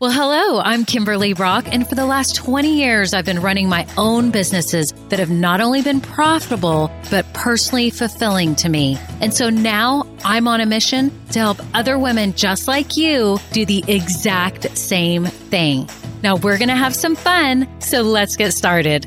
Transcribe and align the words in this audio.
Well, 0.00 0.12
hello, 0.12 0.60
I'm 0.60 0.84
Kimberly 0.84 1.32
Brock, 1.32 1.66
and 1.72 1.84
for 1.84 1.96
the 1.96 2.06
last 2.06 2.36
20 2.36 2.78
years, 2.78 3.12
I've 3.12 3.24
been 3.24 3.40
running 3.40 3.68
my 3.68 3.84
own 3.98 4.30
businesses 4.30 4.94
that 5.08 5.18
have 5.18 5.28
not 5.28 5.60
only 5.60 5.82
been 5.82 6.00
profitable, 6.00 6.88
but 7.10 7.26
personally 7.32 7.90
fulfilling 7.90 8.54
to 8.56 8.68
me. 8.68 8.96
And 9.20 9.34
so 9.34 9.50
now 9.50 10.06
I'm 10.24 10.46
on 10.46 10.60
a 10.60 10.66
mission 10.66 11.10
to 11.32 11.40
help 11.40 11.58
other 11.74 11.98
women 11.98 12.32
just 12.34 12.68
like 12.68 12.96
you 12.96 13.40
do 13.50 13.66
the 13.66 13.82
exact 13.88 14.78
same 14.78 15.24
thing. 15.24 15.90
Now 16.22 16.36
we're 16.36 16.58
going 16.58 16.68
to 16.68 16.76
have 16.76 16.94
some 16.94 17.16
fun, 17.16 17.66
so 17.80 18.02
let's 18.02 18.36
get 18.36 18.52
started. 18.52 19.04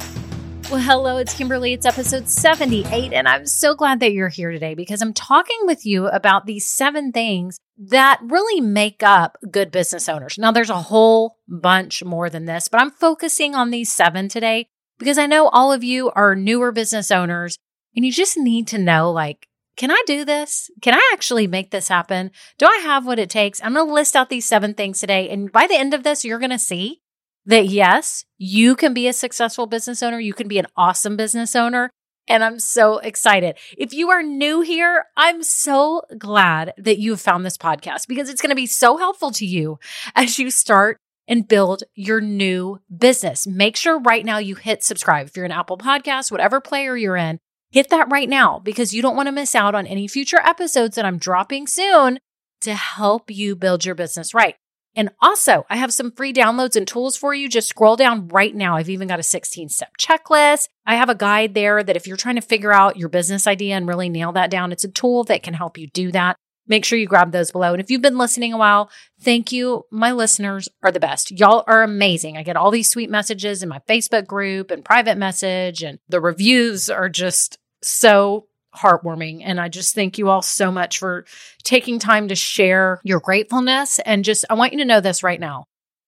Well, 0.71 0.79
hello, 0.79 1.17
it's 1.17 1.33
Kimberly. 1.33 1.73
It's 1.73 1.85
episode 1.85 2.29
78, 2.29 3.11
and 3.11 3.27
I'm 3.27 3.45
so 3.45 3.75
glad 3.75 3.99
that 3.99 4.13
you're 4.13 4.29
here 4.29 4.51
today 4.51 4.73
because 4.73 5.01
I'm 5.01 5.13
talking 5.13 5.57
with 5.63 5.85
you 5.85 6.07
about 6.07 6.45
these 6.45 6.65
seven 6.65 7.11
things 7.11 7.59
that 7.77 8.21
really 8.23 8.61
make 8.61 9.03
up 9.03 9.37
good 9.51 9.69
business 9.69 10.07
owners. 10.07 10.37
Now, 10.37 10.53
there's 10.53 10.69
a 10.69 10.83
whole 10.83 11.39
bunch 11.45 12.05
more 12.05 12.29
than 12.29 12.45
this, 12.45 12.69
but 12.69 12.79
I'm 12.79 12.89
focusing 12.89 13.53
on 13.53 13.69
these 13.69 13.91
seven 13.91 14.29
today 14.29 14.67
because 14.97 15.17
I 15.17 15.25
know 15.25 15.49
all 15.49 15.73
of 15.73 15.83
you 15.83 16.09
are 16.11 16.37
newer 16.37 16.71
business 16.71 17.11
owners 17.11 17.57
and 17.93 18.05
you 18.05 18.11
just 18.13 18.37
need 18.37 18.65
to 18.69 18.77
know 18.77 19.11
like, 19.11 19.49
can 19.75 19.91
I 19.91 20.01
do 20.07 20.23
this? 20.23 20.71
Can 20.81 20.93
I 20.93 21.09
actually 21.11 21.47
make 21.47 21.71
this 21.71 21.89
happen? 21.89 22.31
Do 22.57 22.65
I 22.65 22.79
have 22.83 23.05
what 23.05 23.19
it 23.19 23.29
takes? 23.29 23.61
I'm 23.61 23.73
going 23.73 23.87
to 23.87 23.93
list 23.93 24.15
out 24.15 24.29
these 24.29 24.45
seven 24.45 24.73
things 24.73 25.01
today. 25.01 25.27
And 25.27 25.51
by 25.51 25.67
the 25.67 25.77
end 25.77 25.93
of 25.93 26.03
this, 26.03 26.23
you're 26.23 26.39
going 26.39 26.51
to 26.51 26.57
see 26.57 27.00
that 27.45 27.67
yes, 27.67 28.25
you 28.37 28.75
can 28.75 28.93
be 28.93 29.07
a 29.07 29.13
successful 29.13 29.65
business 29.67 30.03
owner. 30.03 30.19
You 30.19 30.33
can 30.33 30.47
be 30.47 30.59
an 30.59 30.67
awesome 30.75 31.15
business 31.15 31.55
owner. 31.55 31.89
And 32.27 32.43
I'm 32.43 32.59
so 32.59 32.99
excited. 32.99 33.57
If 33.77 33.93
you 33.93 34.09
are 34.11 34.21
new 34.21 34.61
here, 34.61 35.05
I'm 35.17 35.43
so 35.43 36.03
glad 36.17 36.73
that 36.77 36.99
you 36.99 37.11
have 37.11 37.21
found 37.21 37.45
this 37.45 37.57
podcast 37.57 38.07
because 38.07 38.29
it's 38.29 38.41
going 38.41 38.51
to 38.51 38.55
be 38.55 38.67
so 38.67 38.97
helpful 38.97 39.31
to 39.31 39.45
you 39.45 39.79
as 40.15 40.37
you 40.37 40.51
start 40.51 40.97
and 41.27 41.47
build 41.47 41.83
your 41.95 42.21
new 42.21 42.79
business. 42.95 43.47
Make 43.47 43.75
sure 43.75 43.99
right 43.99 44.25
now 44.25 44.37
you 44.37 44.55
hit 44.55 44.83
subscribe. 44.83 45.27
If 45.27 45.35
you're 45.35 45.45
an 45.45 45.51
Apple 45.51 45.77
Podcast, 45.77 46.31
whatever 46.31 46.61
player 46.61 46.95
you're 46.95 47.17
in, 47.17 47.39
hit 47.71 47.89
that 47.89 48.11
right 48.11 48.29
now 48.29 48.59
because 48.59 48.93
you 48.93 49.01
don't 49.01 49.15
want 49.15 49.27
to 49.27 49.31
miss 49.31 49.55
out 49.55 49.75
on 49.75 49.87
any 49.87 50.07
future 50.07 50.39
episodes 50.41 50.95
that 50.95 51.05
I'm 51.05 51.17
dropping 51.17 51.67
soon 51.67 52.19
to 52.61 52.75
help 52.75 53.31
you 53.31 53.55
build 53.55 53.85
your 53.85 53.95
business 53.95 54.33
right. 54.33 54.55
And 54.95 55.09
also, 55.21 55.65
I 55.69 55.77
have 55.77 55.93
some 55.93 56.11
free 56.11 56.33
downloads 56.33 56.75
and 56.75 56.87
tools 56.87 57.15
for 57.15 57.33
you. 57.33 57.47
Just 57.47 57.69
scroll 57.69 57.95
down 57.95 58.27
right 58.27 58.53
now. 58.53 58.75
I've 58.75 58.89
even 58.89 59.07
got 59.07 59.19
a 59.19 59.23
16 59.23 59.69
step 59.69 59.93
checklist. 59.97 60.67
I 60.85 60.95
have 60.95 61.09
a 61.09 61.15
guide 61.15 61.53
there 61.53 61.81
that 61.81 61.95
if 61.95 62.07
you're 62.07 62.17
trying 62.17 62.35
to 62.35 62.41
figure 62.41 62.73
out 62.73 62.97
your 62.97 63.09
business 63.09 63.47
idea 63.47 63.75
and 63.75 63.87
really 63.87 64.09
nail 64.09 64.33
that 64.33 64.51
down, 64.51 64.71
it's 64.71 64.83
a 64.83 64.91
tool 64.91 65.23
that 65.25 65.43
can 65.43 65.53
help 65.53 65.77
you 65.77 65.87
do 65.87 66.11
that. 66.11 66.35
Make 66.67 66.85
sure 66.85 66.99
you 66.99 67.07
grab 67.07 67.31
those 67.31 67.51
below. 67.51 67.73
And 67.73 67.81
if 67.81 67.89
you've 67.89 68.01
been 68.01 68.17
listening 68.17 68.53
a 68.53 68.57
while, 68.57 68.89
thank 69.19 69.51
you. 69.51 69.85
My 69.91 70.11
listeners 70.11 70.69
are 70.83 70.91
the 70.91 70.99
best. 70.99 71.31
Y'all 71.31 71.63
are 71.67 71.83
amazing. 71.83 72.37
I 72.37 72.43
get 72.43 72.55
all 72.55 72.71
these 72.71 72.89
sweet 72.89 73.09
messages 73.09 73.63
in 73.63 73.69
my 73.69 73.79
Facebook 73.89 74.27
group 74.27 74.71
and 74.71 74.85
private 74.85 75.17
message, 75.17 75.83
and 75.83 75.99
the 76.07 76.21
reviews 76.21 76.89
are 76.89 77.09
just 77.09 77.57
so 77.81 78.47
heartwarming. 78.75 79.41
And 79.43 79.59
I 79.59 79.69
just 79.69 79.95
thank 79.95 80.17
you 80.17 80.29
all 80.29 80.41
so 80.41 80.71
much 80.71 80.99
for 80.99 81.25
taking 81.63 81.99
time 81.99 82.27
to 82.29 82.35
share 82.35 83.01
your 83.03 83.19
gratefulness. 83.19 83.99
And 83.99 84.23
just, 84.23 84.45
I 84.49 84.53
want 84.53 84.73
you 84.73 84.79
to 84.79 84.85
know 84.85 85.01
this 85.01 85.23
right 85.23 85.39
now 85.39 85.65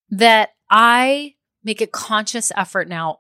that 0.10 0.50
I 0.70 1.36
make 1.64 1.82
a 1.82 1.88
conscious 1.88 2.52
effort 2.56 2.88
now 2.88 3.20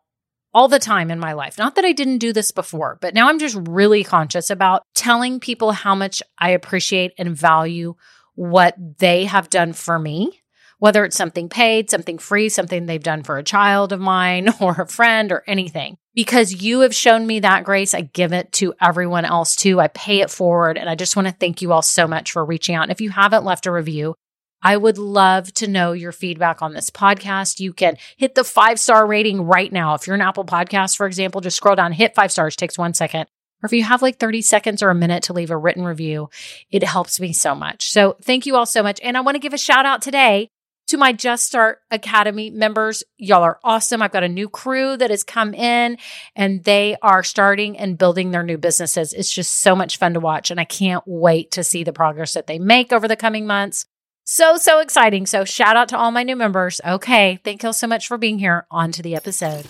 all 0.54 0.68
the 0.68 0.80
time 0.80 1.10
in 1.10 1.20
my 1.20 1.34
life. 1.34 1.58
Not 1.58 1.76
that 1.76 1.86
I 1.86 1.94
didn't 1.94 2.20
do 2.20 2.32
this 2.32 2.52
before, 2.52 2.98
but 3.02 3.14
now 3.14 3.28
I'm 3.28 3.40
just 3.40 3.58
really 3.68 4.04
conscious 4.04 4.50
about 4.50 4.84
telling 4.94 5.40
people 5.40 5.72
how 5.72 5.96
much 5.96 6.22
I 6.38 6.52
appreciate 6.52 7.14
and 7.18 7.36
value 7.36 7.96
what 8.36 8.76
they 9.00 9.26
have 9.26 9.50
done 9.50 9.74
for 9.74 9.98
me 9.98 10.43
whether 10.84 11.06
it's 11.06 11.16
something 11.16 11.48
paid, 11.48 11.90
something 11.90 12.18
free, 12.18 12.50
something 12.50 12.86
they've 12.86 13.02
done 13.02 13.24
for 13.24 13.38
a 13.38 13.44
child 13.44 13.94
of 13.94 14.02
mine 14.02 14.50
or 14.60 14.74
a 14.74 14.86
friend 14.86 15.32
or 15.32 15.42
anything. 15.48 15.96
Because 16.14 16.62
you 16.62 16.82
have 16.82 16.94
shown 16.94 17.26
me 17.26 17.40
that 17.40 17.64
grace, 17.64 17.94
I 17.94 18.02
give 18.02 18.34
it 18.34 18.52
to 18.54 18.74
everyone 18.82 19.24
else 19.24 19.56
too. 19.56 19.80
I 19.80 19.88
pay 19.88 20.20
it 20.20 20.30
forward. 20.30 20.78
And 20.78 20.90
I 20.90 20.96
just 20.96 21.16
want 21.16 21.30
to 21.30 21.34
thank 21.34 21.62
you 21.62 21.72
all 21.72 21.82
so 21.82 22.06
much 22.06 22.34
for 22.34 22.44
reaching 22.44 22.76
out. 22.76 22.82
And 22.82 22.92
if 22.92 23.00
you 23.00 23.12
haven't 23.12 23.46
left 23.46 23.66
a 23.66 23.72
review, 23.72 24.16
I 24.62 24.76
would 24.76 24.98
love 24.98 25.54
to 25.54 25.68
know 25.68 25.94
your 25.94 26.12
feedback 26.12 26.62
on 26.62 26.74
this 26.74 26.90
podcast. 26.90 27.62
You 27.62 27.72
can 27.72 27.96
hit 28.18 28.36
the 28.36 28.44
five 28.44 28.78
star 28.78 29.08
rating 29.08 29.44
right 29.44 29.72
now. 29.72 29.94
If 29.94 30.06
you're 30.06 30.16
an 30.18 30.22
Apple 30.22 30.44
Podcast, 30.44 30.98
for 30.98 31.06
example, 31.06 31.40
just 31.40 31.56
scroll 31.56 31.78
down, 31.78 31.94
hit 31.94 32.14
five 32.14 32.34
stars, 32.34 32.58
takes 32.58 32.78
one 32.78 32.94
second. 32.94 33.28
Or 33.62 33.68
if 33.68 33.72
you 33.72 33.84
have 33.84 34.02
like 34.02 34.20
30 34.20 34.42
seconds 34.42 34.84
or 34.84 34.90
a 34.90 34.96
minute 34.96 35.24
to 35.24 35.34
leave 35.34 35.50
a 35.50 35.58
written 35.58 35.86
review, 35.86 36.30
it 36.70 36.84
helps 36.84 37.22
me 37.22 37.32
so 37.32 37.56
much. 37.56 37.90
So 37.90 38.18
thank 38.22 38.46
you 38.46 38.58
all 38.58 38.66
so 38.66 38.84
much. 38.84 39.00
And 39.02 39.16
I 39.16 39.22
want 39.22 39.36
to 39.36 39.40
give 39.40 39.54
a 39.54 39.58
shout 39.58 39.86
out 39.86 40.02
today 40.02 40.50
to 40.94 40.98
my 40.98 41.12
Just 41.12 41.48
Start 41.48 41.80
Academy 41.90 42.52
members. 42.52 43.02
Y'all 43.18 43.42
are 43.42 43.60
awesome. 43.64 44.04
I've 44.04 44.12
got 44.12 44.22
a 44.22 44.30
new 44.30 44.48
crew 44.48 44.96
that 44.96 45.10
has 45.10 45.24
come 45.24 45.56
in 45.56 45.98
and 46.36 46.64
they 46.66 46.96
are 47.02 47.24
starting 47.24 47.76
and 47.80 47.98
building 47.98 48.30
their 48.30 48.44
new 48.44 48.60
businesses. 48.60 49.12
It's 49.12 49.34
just 49.34 49.56
so 49.62 49.76
much 49.76 49.98
fun 49.98 50.14
to 50.14 50.20
watch. 50.20 50.52
And 50.52 50.60
I 50.60 50.66
can't 50.66 51.04
wait 51.08 51.50
to 51.54 51.64
see 51.64 51.84
the 51.84 51.94
progress 51.94 52.36
that 52.36 52.46
they 52.46 52.60
make 52.60 52.94
over 52.94 53.08
the 53.08 53.16
coming 53.16 53.48
months. 53.48 53.88
So, 54.24 54.56
so 54.56 54.82
exciting. 54.82 55.26
So, 55.26 55.46
shout 55.46 55.76
out 55.76 55.90
to 55.90 55.98
all 55.98 56.12
my 56.12 56.22
new 56.22 56.36
members. 56.36 56.80
Okay. 56.86 57.40
Thank 57.44 57.64
you 57.64 57.68
all 57.68 57.74
so 57.74 57.88
much 57.88 58.08
for 58.08 58.20
being 58.20 58.38
here. 58.38 58.68
On 58.70 58.92
to 58.92 59.02
the 59.02 59.16
episode. 59.16 59.66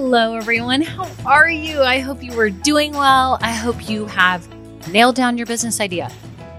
Hello, 0.00 0.36
everyone. 0.36 0.82
How 0.82 1.10
are 1.26 1.50
you? 1.50 1.82
I 1.82 1.98
hope 1.98 2.22
you 2.22 2.38
are 2.38 2.50
doing 2.50 2.92
well. 2.92 3.36
I 3.42 3.50
hope 3.50 3.90
you 3.90 4.06
have 4.06 4.46
nailed 4.92 5.16
down 5.16 5.36
your 5.36 5.46
business 5.48 5.80
idea. 5.80 6.08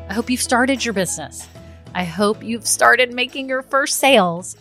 I 0.10 0.14
hope 0.14 0.30
you've 0.30 0.42
started 0.42 0.84
your 0.84 0.94
business. 0.94 1.48
I 1.96 2.04
hope 2.04 2.44
you've 2.44 2.68
started 2.68 3.14
making 3.14 3.48
your 3.48 3.62
first 3.62 3.98
sales. 3.98 4.58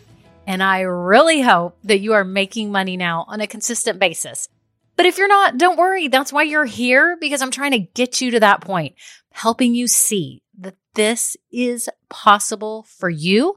And 0.47 0.62
I 0.62 0.83
really 0.83 1.41
hope 1.41 1.77
that 1.83 1.99
you 1.99 2.12
are 2.12 2.22
making 2.22 2.71
money 2.71 2.97
now 2.97 3.25
on 3.27 3.41
a 3.41 3.49
consistent 3.49 3.99
basis. 3.99 4.49
But 4.95 5.06
if 5.06 5.19
you're 5.19 5.27
not, 5.27 5.59
don't 5.59 5.77
worry. 5.77 6.06
That's 6.06 6.33
why 6.33 6.45
you're 6.45 6.65
here 6.65 7.19
because 7.21 7.43
I'm 7.43 7.50
trying 7.50 7.72
to 7.72 7.81
get 7.81 8.21
you 8.21 8.31
to 8.31 8.41
that 8.41 8.60
point, 8.60 8.95
helping 9.33 9.75
you 9.75 9.89
see 9.89 10.45
that 10.56 10.77
this 10.95 11.37
is 11.50 11.91
possible 12.10 12.87
for 12.89 13.10
you. 13.10 13.56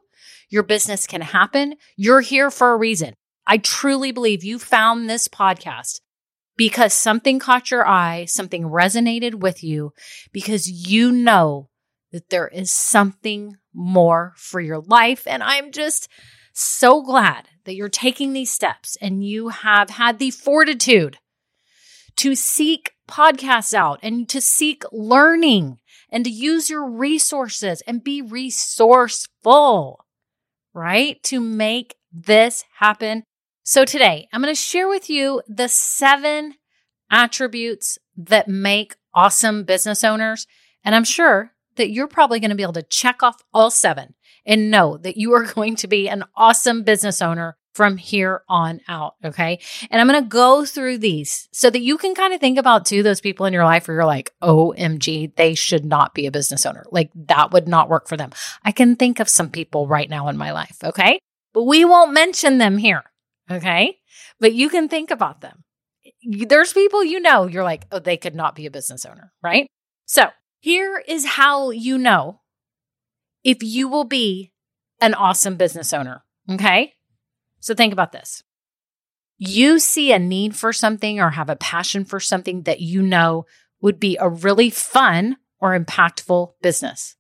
Your 0.50 0.64
business 0.64 1.06
can 1.06 1.22
happen. 1.22 1.76
You're 1.96 2.22
here 2.22 2.50
for 2.50 2.74
a 2.74 2.78
reason. 2.78 3.14
I 3.46 3.58
truly 3.58 4.12
believe 4.12 4.44
you 4.44 4.60
found 4.60 5.10
this 5.10 5.28
podcast 5.28 6.02
because 6.58 6.94
something 6.94 7.40
caught 7.40 7.72
your 7.72 7.88
eye, 7.88 8.26
something 8.26 8.64
resonated 8.64 9.36
with 9.36 9.64
you, 9.64 9.94
because 10.32 10.70
you 10.70 11.12
know 11.12 11.70
that 12.12 12.30
there 12.30 12.48
is 12.48 12.72
something 12.72 13.56
more 13.74 14.34
for 14.38 14.60
your 14.60 14.80
life. 14.80 15.26
And 15.26 15.42
I'm 15.42 15.72
just 15.72 16.08
so 16.54 17.02
glad 17.02 17.48
that 17.66 17.76
you're 17.76 17.90
taking 17.90 18.34
these 18.34 18.52
steps 18.52 18.98
and 19.02 19.26
you 19.26 19.50
have 19.50 19.92
had 19.92 20.20
the 20.20 20.32
fortitude 20.32 21.18
to 22.18 22.36
seek 22.36 22.92
podcasts 23.08 23.74
out 23.74 24.00
and 24.04 24.28
to 24.30 24.42
seek 24.42 24.84
learning 24.92 25.80
and 26.10 26.26
to 26.26 26.30
use 26.30 26.70
your 26.70 26.88
resources 26.88 27.82
and 27.88 28.04
be 28.04 28.22
resourceful, 28.22 30.06
right? 30.74 31.24
To 31.24 31.40
make 31.40 31.96
this 32.12 32.66
happen 32.80 33.24
so 33.72 33.86
today 33.86 34.28
I'm 34.34 34.42
going 34.42 34.54
to 34.54 34.62
share 34.62 34.90
with 34.90 35.10
you 35.10 35.42
the 35.48 35.70
seven 35.70 36.56
attributes 37.10 37.98
that 38.18 38.50
make 38.50 38.98
awesome 39.14 39.64
business 39.64 40.04
owners. 40.04 40.46
And 40.84 40.94
I'm 40.94 41.06
sure 41.06 41.54
that 41.78 41.90
you're 41.90 42.10
probably 42.10 42.42
going 42.42 42.50
to 42.50 42.58
be 42.58 42.64
able 42.64 42.74
to 42.74 42.84
check 42.84 43.24
off 43.24 43.42
all 43.54 43.72
seven 43.72 44.14
and 44.46 44.72
know 44.72 44.98
that 44.98 45.16
you 45.16 45.32
are 45.32 45.46
going 45.54 45.78
to 45.78 45.88
be 45.88 46.10
an 46.10 46.26
awesome 46.36 46.84
business 46.84 47.22
owner 47.22 47.56
from 47.74 47.96
here 47.96 48.42
on 48.50 48.82
out. 48.90 49.14
Okay. 49.24 49.62
And 49.90 50.02
I'm 50.02 50.08
going 50.10 50.22
to 50.22 50.30
go 50.30 50.66
through 50.66 50.98
these 50.98 51.48
so 51.54 51.70
that 51.70 51.80
you 51.80 51.98
can 51.98 52.14
kind 52.14 52.34
of 52.34 52.42
think 52.42 52.58
about 52.58 52.86
too 52.86 53.04
those 53.04 53.22
people 53.22 53.46
in 53.46 53.54
your 53.54 53.64
life 53.64 53.88
where 53.88 53.96
you're 53.96 54.06
like, 54.06 54.34
OMG, 54.44 55.34
they 55.38 55.56
should 55.56 55.86
not 55.86 56.14
be 56.14 56.26
a 56.26 56.32
business 56.32 56.66
owner. 56.66 56.84
Like 56.92 57.10
that 57.16 57.54
would 57.54 57.70
not 57.70 57.88
work 57.88 58.10
for 58.10 58.18
them. 58.18 58.32
I 58.66 58.74
can 58.74 58.98
think 58.98 59.22
of 59.22 59.30
some 59.30 59.50
people 59.50 59.88
right 59.88 60.10
now 60.10 60.28
in 60.28 60.36
my 60.36 60.52
life. 60.52 60.76
Okay. 60.84 61.20
But 61.54 61.64
we 61.64 61.86
won't 61.86 62.14
mention 62.14 62.58
them 62.58 62.78
here. 62.78 63.06
Okay. 63.50 63.98
But 64.40 64.54
you 64.54 64.70
can 64.70 64.88
think 64.88 65.12
about 65.12 65.42
them. 65.42 65.64
There's 66.24 66.74
people 66.74 67.04
you 67.04 67.20
know, 67.20 67.48
you're 67.48 67.64
like, 67.64 67.86
oh, 67.92 68.00
they 68.00 68.18
could 68.18 68.36
not 68.36 68.56
be 68.56 68.66
a 68.66 68.72
business 68.72 69.06
owner, 69.06 69.32
right? 69.44 69.68
So 70.06 70.30
here 70.60 71.04
is 71.08 71.26
how 71.26 71.72
you 71.72 71.98
know 71.98 72.42
if 73.44 73.64
you 73.64 73.88
will 73.88 74.04
be 74.04 74.52
an 75.00 75.14
awesome 75.14 75.56
business 75.56 75.94
owner. 75.94 76.24
Okay. 76.50 76.94
So 77.60 77.74
think 77.74 77.94
about 77.94 78.12
this. 78.12 78.44
You 79.38 79.80
see 79.80 80.12
a 80.12 80.20
need 80.20 80.56
for 80.56 80.72
something 80.72 81.20
or 81.20 81.32
have 81.32 81.50
a 81.50 81.56
passion 81.56 82.06
for 82.06 82.20
something 82.20 82.64
that 82.64 82.80
you 82.80 83.02
know 83.02 83.46
would 83.82 84.00
be 84.00 84.18
a 84.20 84.30
really 84.30 84.70
fun 84.70 85.38
or 85.60 85.78
impactful 85.78 86.54
business. 86.62 87.16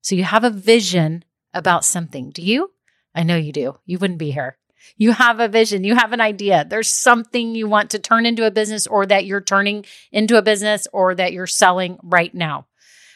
So 0.00 0.14
you 0.14 0.24
have 0.24 0.44
a 0.44 0.50
vision 0.50 1.24
about 1.52 1.84
something. 1.84 2.30
Do 2.30 2.42
you? 2.42 2.70
I 3.14 3.22
know 3.22 3.36
you 3.36 3.52
do. 3.52 3.78
You 3.84 3.98
wouldn't 3.98 4.18
be 4.18 4.30
here. 4.30 4.56
You 4.96 5.12
have 5.12 5.40
a 5.40 5.48
vision, 5.48 5.84
you 5.84 5.94
have 5.94 6.12
an 6.12 6.20
idea. 6.20 6.64
There's 6.68 6.90
something 6.90 7.54
you 7.54 7.68
want 7.68 7.90
to 7.90 7.98
turn 7.98 8.26
into 8.26 8.46
a 8.46 8.50
business 8.50 8.86
or 8.86 9.06
that 9.06 9.24
you're 9.24 9.40
turning 9.40 9.84
into 10.12 10.36
a 10.36 10.42
business 10.42 10.86
or 10.92 11.14
that 11.14 11.32
you're 11.32 11.46
selling 11.46 11.98
right 12.02 12.34
now. 12.34 12.66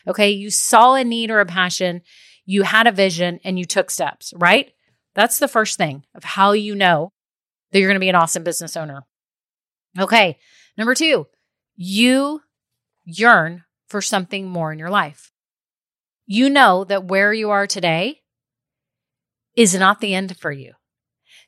Okay. 0.06 0.31
You 0.31 0.50
saw 0.50 0.94
a 0.94 1.05
need 1.05 1.31
or 1.31 1.40
a 1.40 1.46
passion, 1.46 2.02
you 2.44 2.62
had 2.62 2.87
a 2.87 2.93
vision, 2.93 3.40
and 3.44 3.58
you 3.58 3.64
took 3.64 3.90
steps, 3.90 4.32
right? 4.37 4.72
That's 5.14 5.38
the 5.38 5.49
first 5.49 5.78
thing 5.78 6.05
of 6.14 6.25
how 6.25 6.52
you 6.52 6.75
know 6.75 7.12
that 7.70 7.78
you're 7.78 7.88
going 7.88 7.96
to 7.96 8.00
be 8.00 8.08
an 8.08 8.14
awesome 8.14 8.44
business 8.44 8.76
owner. 8.76 9.05
Okay. 9.99 10.38
Number 10.76 10.94
two, 10.94 11.26
you 11.76 12.40
yearn 13.05 13.64
for 13.88 14.02
something 14.02 14.49
more 14.49 14.72
in 14.72 14.78
your 14.78 14.90
life. 14.90 15.31
You 16.26 16.49
know 16.49 16.84
that 16.84 17.05
where 17.05 17.32
you 17.32 17.50
are 17.50 17.67
today 17.67 18.22
is 19.56 19.75
not 19.75 20.00
the 20.00 20.14
end 20.14 20.37
for 20.38 20.50
you, 20.50 20.72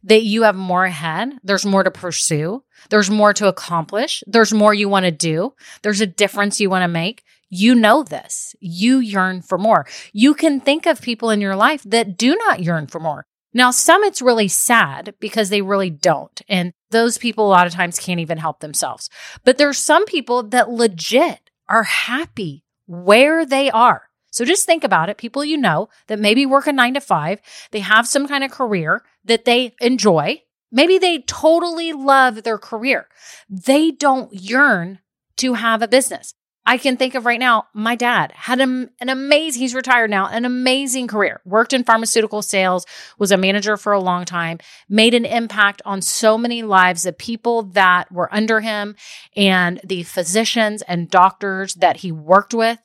that 0.06 0.22
you 0.22 0.44
have 0.44 0.56
more 0.56 0.84
ahead. 0.84 1.34
There's 1.42 1.66
more 1.66 1.82
to 1.82 1.90
pursue. 1.90 2.62
There's 2.90 3.10
more 3.10 3.32
to 3.34 3.48
accomplish. 3.48 4.22
There's 4.26 4.54
more 4.54 4.72
you 4.72 4.88
want 4.88 5.04
to 5.04 5.10
do. 5.10 5.52
There's 5.82 6.00
a 6.00 6.06
difference 6.06 6.60
you 6.60 6.70
want 6.70 6.84
to 6.84 6.88
make. 6.88 7.22
You 7.48 7.74
know 7.74 8.02
this. 8.02 8.56
You 8.60 8.98
yearn 8.98 9.42
for 9.42 9.58
more. 9.58 9.86
You 10.12 10.34
can 10.34 10.60
think 10.60 10.86
of 10.86 11.00
people 11.00 11.30
in 11.30 11.40
your 11.40 11.56
life 11.56 11.82
that 11.84 12.16
do 12.16 12.36
not 12.36 12.62
yearn 12.62 12.86
for 12.86 13.00
more. 13.00 13.26
Now, 13.52 13.70
some 13.70 14.04
it's 14.04 14.20
really 14.20 14.48
sad 14.48 15.14
because 15.20 15.48
they 15.48 15.62
really 15.62 15.90
don't. 15.90 16.42
And 16.48 16.72
those 16.90 17.18
people 17.18 17.46
a 17.46 17.48
lot 17.48 17.66
of 17.66 17.72
times 17.72 17.98
can't 17.98 18.20
even 18.20 18.38
help 18.38 18.60
themselves. 18.60 19.08
But 19.44 19.58
there's 19.58 19.78
some 19.78 20.04
people 20.04 20.42
that 20.48 20.70
legit 20.70 21.50
are 21.68 21.84
happy 21.84 22.64
where 22.86 23.46
they 23.46 23.70
are. 23.70 24.05
So 24.36 24.44
just 24.44 24.66
think 24.66 24.84
about 24.84 25.08
it. 25.08 25.16
People 25.16 25.46
you 25.46 25.56
know 25.56 25.88
that 26.08 26.18
maybe 26.18 26.44
work 26.44 26.66
a 26.66 26.72
nine 26.72 26.92
to 26.92 27.00
five, 27.00 27.40
they 27.70 27.80
have 27.80 28.06
some 28.06 28.28
kind 28.28 28.44
of 28.44 28.50
career 28.50 29.02
that 29.24 29.46
they 29.46 29.74
enjoy. 29.80 30.42
Maybe 30.70 30.98
they 30.98 31.20
totally 31.22 31.94
love 31.94 32.42
their 32.42 32.58
career. 32.58 33.08
They 33.48 33.92
don't 33.92 34.30
yearn 34.34 34.98
to 35.38 35.54
have 35.54 35.80
a 35.80 35.88
business. 35.88 36.34
I 36.66 36.76
can 36.76 36.98
think 36.98 37.14
of 37.14 37.24
right 37.24 37.40
now, 37.40 37.68
my 37.72 37.94
dad 37.96 38.30
had 38.32 38.60
an, 38.60 38.90
an 39.00 39.08
amazing, 39.08 39.58
he's 39.58 39.74
retired 39.74 40.10
now, 40.10 40.26
an 40.26 40.44
amazing 40.44 41.06
career, 41.06 41.40
worked 41.46 41.72
in 41.72 41.82
pharmaceutical 41.82 42.42
sales, 42.42 42.84
was 43.18 43.32
a 43.32 43.38
manager 43.38 43.78
for 43.78 43.94
a 43.94 44.00
long 44.00 44.26
time, 44.26 44.58
made 44.86 45.14
an 45.14 45.24
impact 45.24 45.80
on 45.86 46.02
so 46.02 46.36
many 46.36 46.62
lives 46.62 47.06
of 47.06 47.16
people 47.16 47.62
that 47.62 48.12
were 48.12 48.34
under 48.34 48.60
him 48.60 48.96
and 49.34 49.80
the 49.82 50.02
physicians 50.02 50.82
and 50.82 51.08
doctors 51.08 51.72
that 51.76 51.98
he 51.98 52.12
worked 52.12 52.52
with. 52.52 52.78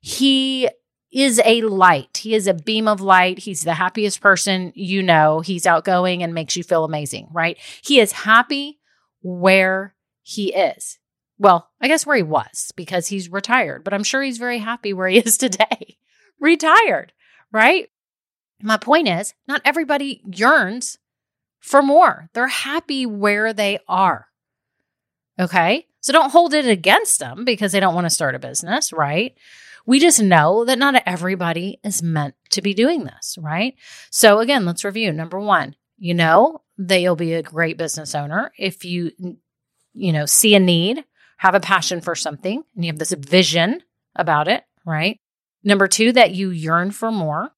He 0.00 0.68
is 1.14 1.40
a 1.44 1.62
light. 1.62 2.18
He 2.18 2.34
is 2.34 2.46
a 2.46 2.54
beam 2.54 2.88
of 2.88 3.00
light. 3.00 3.38
He's 3.38 3.62
the 3.62 3.74
happiest 3.74 4.20
person 4.20 4.72
you 4.74 5.02
know. 5.02 5.40
He's 5.40 5.66
outgoing 5.66 6.22
and 6.22 6.34
makes 6.34 6.56
you 6.56 6.64
feel 6.64 6.84
amazing, 6.84 7.28
right? 7.32 7.56
He 7.82 8.00
is 8.00 8.12
happy 8.12 8.80
where 9.22 9.94
he 10.22 10.52
is. 10.52 10.98
Well, 11.38 11.70
I 11.80 11.88
guess 11.88 12.06
where 12.06 12.16
he 12.16 12.22
was 12.22 12.72
because 12.76 13.08
he's 13.08 13.30
retired, 13.30 13.84
but 13.84 13.94
I'm 13.94 14.04
sure 14.04 14.22
he's 14.22 14.38
very 14.38 14.58
happy 14.58 14.92
where 14.92 15.08
he 15.08 15.18
is 15.18 15.36
today. 15.38 15.98
retired, 16.40 17.12
right? 17.52 17.88
My 18.62 18.76
point 18.76 19.08
is, 19.08 19.34
not 19.46 19.62
everybody 19.64 20.22
yearns 20.24 20.98
for 21.60 21.82
more. 21.82 22.28
They're 22.34 22.46
happy 22.48 23.06
where 23.06 23.52
they 23.52 23.78
are. 23.88 24.26
Okay. 25.38 25.86
So 26.00 26.12
don't 26.12 26.30
hold 26.30 26.54
it 26.54 26.66
against 26.66 27.18
them 27.18 27.44
because 27.44 27.72
they 27.72 27.80
don't 27.80 27.94
want 27.94 28.04
to 28.04 28.10
start 28.10 28.34
a 28.34 28.38
business, 28.38 28.92
right? 28.92 29.34
We 29.86 30.00
just 30.00 30.22
know 30.22 30.64
that 30.64 30.78
not 30.78 31.02
everybody 31.06 31.78
is 31.84 32.02
meant 32.02 32.34
to 32.50 32.62
be 32.62 32.74
doing 32.74 33.04
this, 33.04 33.36
right? 33.40 33.74
So 34.10 34.38
again, 34.38 34.64
let's 34.64 34.84
review. 34.84 35.12
Number 35.12 35.38
one, 35.38 35.76
you 35.98 36.14
know 36.14 36.62
that 36.78 37.00
you'll 37.00 37.16
be 37.16 37.34
a 37.34 37.42
great 37.42 37.76
business 37.76 38.14
owner 38.14 38.50
if 38.58 38.84
you, 38.84 39.12
you 39.92 40.12
know, 40.12 40.26
see 40.26 40.54
a 40.54 40.60
need 40.60 41.04
have 41.38 41.54
a 41.54 41.60
passion 41.60 42.00
for 42.00 42.14
something 42.14 42.62
and 42.74 42.84
you 42.84 42.90
have 42.90 42.98
this 42.98 43.12
vision 43.12 43.82
about 44.16 44.48
it, 44.48 44.64
right? 44.86 45.18
Number 45.62 45.86
two, 45.86 46.12
that 46.12 46.34
you 46.34 46.50
yearn 46.50 46.90
for 46.90 47.10
more. 47.10 47.52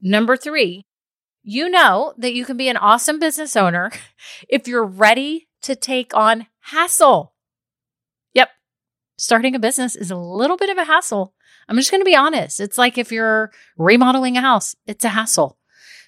Number 0.00 0.36
three, 0.36 0.86
you 1.42 1.68
know 1.68 2.14
that 2.18 2.34
you 2.34 2.44
can 2.44 2.56
be 2.56 2.68
an 2.68 2.76
awesome 2.76 3.18
business 3.18 3.56
owner 3.56 3.90
if 4.48 4.68
you're 4.68 4.84
ready 4.84 5.48
to 5.62 5.74
take 5.74 6.14
on 6.14 6.46
hassle. 6.60 7.34
Yep. 8.34 8.50
Starting 9.16 9.54
a 9.54 9.58
business 9.58 9.96
is 9.96 10.10
a 10.10 10.16
little 10.16 10.56
bit 10.56 10.70
of 10.70 10.78
a 10.78 10.84
hassle. 10.84 11.34
I'm 11.68 11.76
just 11.76 11.90
going 11.90 12.00
to 12.00 12.06
be 12.06 12.16
honest. 12.16 12.60
It's 12.60 12.78
like 12.78 12.98
if 12.98 13.12
you're 13.12 13.50
remodeling 13.76 14.36
a 14.36 14.40
house, 14.40 14.74
it's 14.86 15.04
a 15.04 15.10
hassle. 15.10 15.58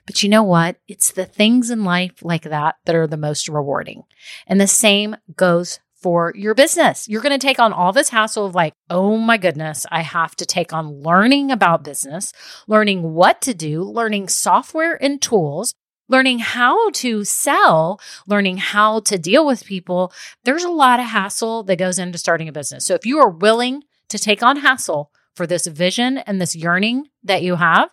But 0.06 0.22
you 0.22 0.28
know 0.28 0.42
what? 0.42 0.76
It's 0.88 1.12
the 1.12 1.26
things 1.26 1.70
in 1.70 1.84
life 1.84 2.22
like 2.22 2.42
that 2.42 2.76
that 2.86 2.94
are 2.94 3.06
the 3.06 3.16
most 3.16 3.48
rewarding. 3.48 4.04
And 4.46 4.60
the 4.60 4.66
same 4.66 5.16
goes 5.36 5.78
for 6.00 6.32
your 6.34 6.54
business. 6.54 7.06
You're 7.08 7.20
going 7.20 7.38
to 7.38 7.46
take 7.46 7.58
on 7.58 7.72
all 7.72 7.92
this 7.92 8.08
hassle 8.08 8.46
of 8.46 8.54
like, 8.54 8.72
oh 8.88 9.18
my 9.18 9.36
goodness, 9.36 9.84
I 9.90 10.00
have 10.00 10.34
to 10.36 10.46
take 10.46 10.72
on 10.72 11.02
learning 11.02 11.50
about 11.50 11.84
business, 11.84 12.32
learning 12.66 13.12
what 13.12 13.42
to 13.42 13.54
do, 13.54 13.82
learning 13.82 14.28
software 14.28 15.00
and 15.02 15.20
tools, 15.20 15.74
learning 16.08 16.38
how 16.40 16.90
to 16.90 17.24
sell, 17.24 18.00
learning 18.26 18.56
how 18.56 19.00
to 19.00 19.18
deal 19.18 19.46
with 19.46 19.64
people. 19.64 20.12
There's 20.44 20.64
a 20.64 20.70
lot 20.70 21.00
of 21.00 21.06
hassle 21.06 21.62
that 21.64 21.76
goes 21.76 21.98
into 21.98 22.18
starting 22.18 22.48
a 22.48 22.52
business. 22.52 22.86
So 22.86 22.94
if 22.94 23.04
you 23.04 23.18
are 23.18 23.30
willing 23.30 23.84
to 24.08 24.18
take 24.18 24.42
on 24.42 24.56
hassle 24.56 25.12
for 25.40 25.46
this 25.46 25.66
vision 25.66 26.18
and 26.18 26.38
this 26.38 26.54
yearning 26.54 27.08
that 27.24 27.42
you 27.42 27.56
have, 27.56 27.88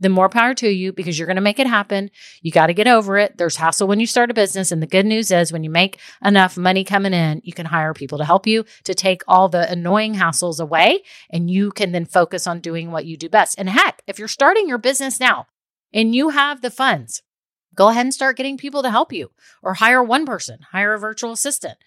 then 0.00 0.12
more 0.12 0.28
power 0.28 0.52
to 0.52 0.68
you 0.68 0.92
because 0.92 1.18
you're 1.18 1.26
going 1.26 1.36
to 1.36 1.40
make 1.40 1.58
it 1.58 1.66
happen. 1.66 2.10
You 2.42 2.52
got 2.52 2.66
to 2.66 2.74
get 2.74 2.86
over 2.86 3.16
it. 3.16 3.38
There's 3.38 3.56
hassle 3.56 3.88
when 3.88 4.00
you 4.00 4.06
start 4.06 4.30
a 4.30 4.34
business. 4.34 4.70
And 4.70 4.82
the 4.82 4.86
good 4.86 5.06
news 5.06 5.30
is 5.30 5.50
when 5.50 5.64
you 5.64 5.70
make 5.70 5.98
enough 6.22 6.58
money 6.58 6.84
coming 6.84 7.14
in, 7.14 7.40
you 7.42 7.54
can 7.54 7.64
hire 7.64 7.94
people 7.94 8.18
to 8.18 8.24
help 8.26 8.46
you 8.46 8.66
to 8.84 8.92
take 8.92 9.22
all 9.26 9.48
the 9.48 9.66
annoying 9.72 10.16
hassles 10.16 10.60
away. 10.60 11.02
And 11.30 11.50
you 11.50 11.70
can 11.70 11.92
then 11.92 12.04
focus 12.04 12.46
on 12.46 12.60
doing 12.60 12.90
what 12.90 13.06
you 13.06 13.16
do 13.16 13.30
best. 13.30 13.58
And 13.58 13.70
heck, 13.70 14.02
if 14.06 14.18
you're 14.18 14.28
starting 14.28 14.68
your 14.68 14.76
business 14.76 15.18
now 15.18 15.46
and 15.94 16.14
you 16.14 16.28
have 16.28 16.60
the 16.60 16.70
funds, 16.70 17.22
go 17.74 17.88
ahead 17.88 18.04
and 18.04 18.12
start 18.12 18.36
getting 18.36 18.58
people 18.58 18.82
to 18.82 18.90
help 18.90 19.10
you 19.10 19.30
or 19.62 19.72
hire 19.72 20.02
one 20.02 20.26
person, 20.26 20.58
hire 20.72 20.92
a 20.92 20.98
virtual 20.98 21.32
assistant 21.32 21.78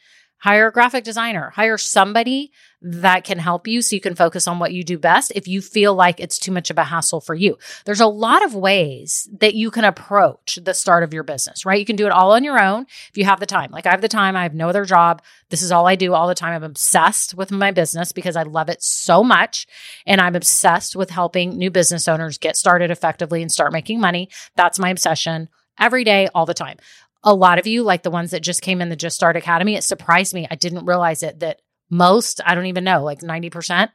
hire 0.43 0.67
a 0.67 0.71
graphic 0.73 1.05
designer, 1.05 1.51
hire 1.51 1.77
somebody 1.77 2.51
that 2.81 3.23
can 3.23 3.39
help 3.39 3.65
you 3.65 3.81
so 3.81 3.95
you 3.95 4.01
can 4.01 4.13
focus 4.13 4.45
on 4.45 4.59
what 4.59 4.73
you 4.73 4.83
do 4.83 4.97
best 4.97 5.31
if 5.35 5.47
you 5.47 5.61
feel 5.61 5.95
like 5.95 6.19
it's 6.19 6.37
too 6.37 6.51
much 6.51 6.69
of 6.69 6.77
a 6.77 6.83
hassle 6.83 7.21
for 7.21 7.33
you. 7.33 7.57
There's 7.85 8.01
a 8.01 8.07
lot 8.07 8.43
of 8.43 8.53
ways 8.53 9.29
that 9.39 9.55
you 9.55 9.71
can 9.71 9.85
approach 9.85 10.59
the 10.61 10.73
start 10.73 11.01
of 11.03 11.13
your 11.13 11.23
business, 11.23 11.65
right? 11.65 11.79
You 11.79 11.85
can 11.85 11.95
do 11.95 12.05
it 12.05 12.11
all 12.11 12.33
on 12.33 12.43
your 12.43 12.59
own 12.59 12.87
if 13.09 13.17
you 13.17 13.23
have 13.23 13.39
the 13.39 13.45
time. 13.45 13.71
Like 13.71 13.87
I 13.87 13.91
have 13.91 14.01
the 14.01 14.09
time, 14.09 14.35
I 14.35 14.43
have 14.43 14.53
no 14.53 14.67
other 14.67 14.83
job. 14.83 15.21
This 15.47 15.61
is 15.61 15.71
all 15.71 15.87
I 15.87 15.95
do 15.95 16.13
all 16.13 16.27
the 16.27 16.35
time. 16.35 16.53
I'm 16.53 16.69
obsessed 16.69 17.33
with 17.35 17.49
my 17.49 17.71
business 17.71 18.11
because 18.11 18.35
I 18.35 18.43
love 18.43 18.67
it 18.67 18.83
so 18.83 19.23
much. 19.23 19.65
And 20.05 20.19
I'm 20.19 20.35
obsessed 20.35 20.93
with 20.93 21.09
helping 21.09 21.57
new 21.57 21.71
business 21.71 22.09
owners 22.09 22.37
get 22.37 22.57
started 22.57 22.91
effectively 22.91 23.41
and 23.41 23.49
start 23.49 23.71
making 23.71 24.01
money. 24.01 24.27
That's 24.57 24.77
my 24.77 24.89
obsession 24.89 25.47
every 25.79 26.03
day, 26.03 26.27
all 26.35 26.45
the 26.45 26.53
time 26.53 26.79
a 27.23 27.33
lot 27.33 27.59
of 27.59 27.67
you, 27.67 27.83
like 27.83 28.03
the 28.03 28.11
ones 28.11 28.31
that 28.31 28.41
just 28.41 28.61
came 28.61 28.81
in 28.81 28.89
the 28.89 28.95
Just 28.95 29.15
Start 29.15 29.37
Academy, 29.37 29.75
it 29.75 29.83
surprised 29.83 30.33
me. 30.33 30.47
I 30.49 30.55
didn't 30.55 30.85
realize 30.85 31.23
it 31.23 31.39
that 31.39 31.61
most, 31.89 32.41
I 32.45 32.55
don't 32.55 32.65
even 32.65 32.83
know, 32.83 33.03
like 33.03 33.19
90% 33.19 33.89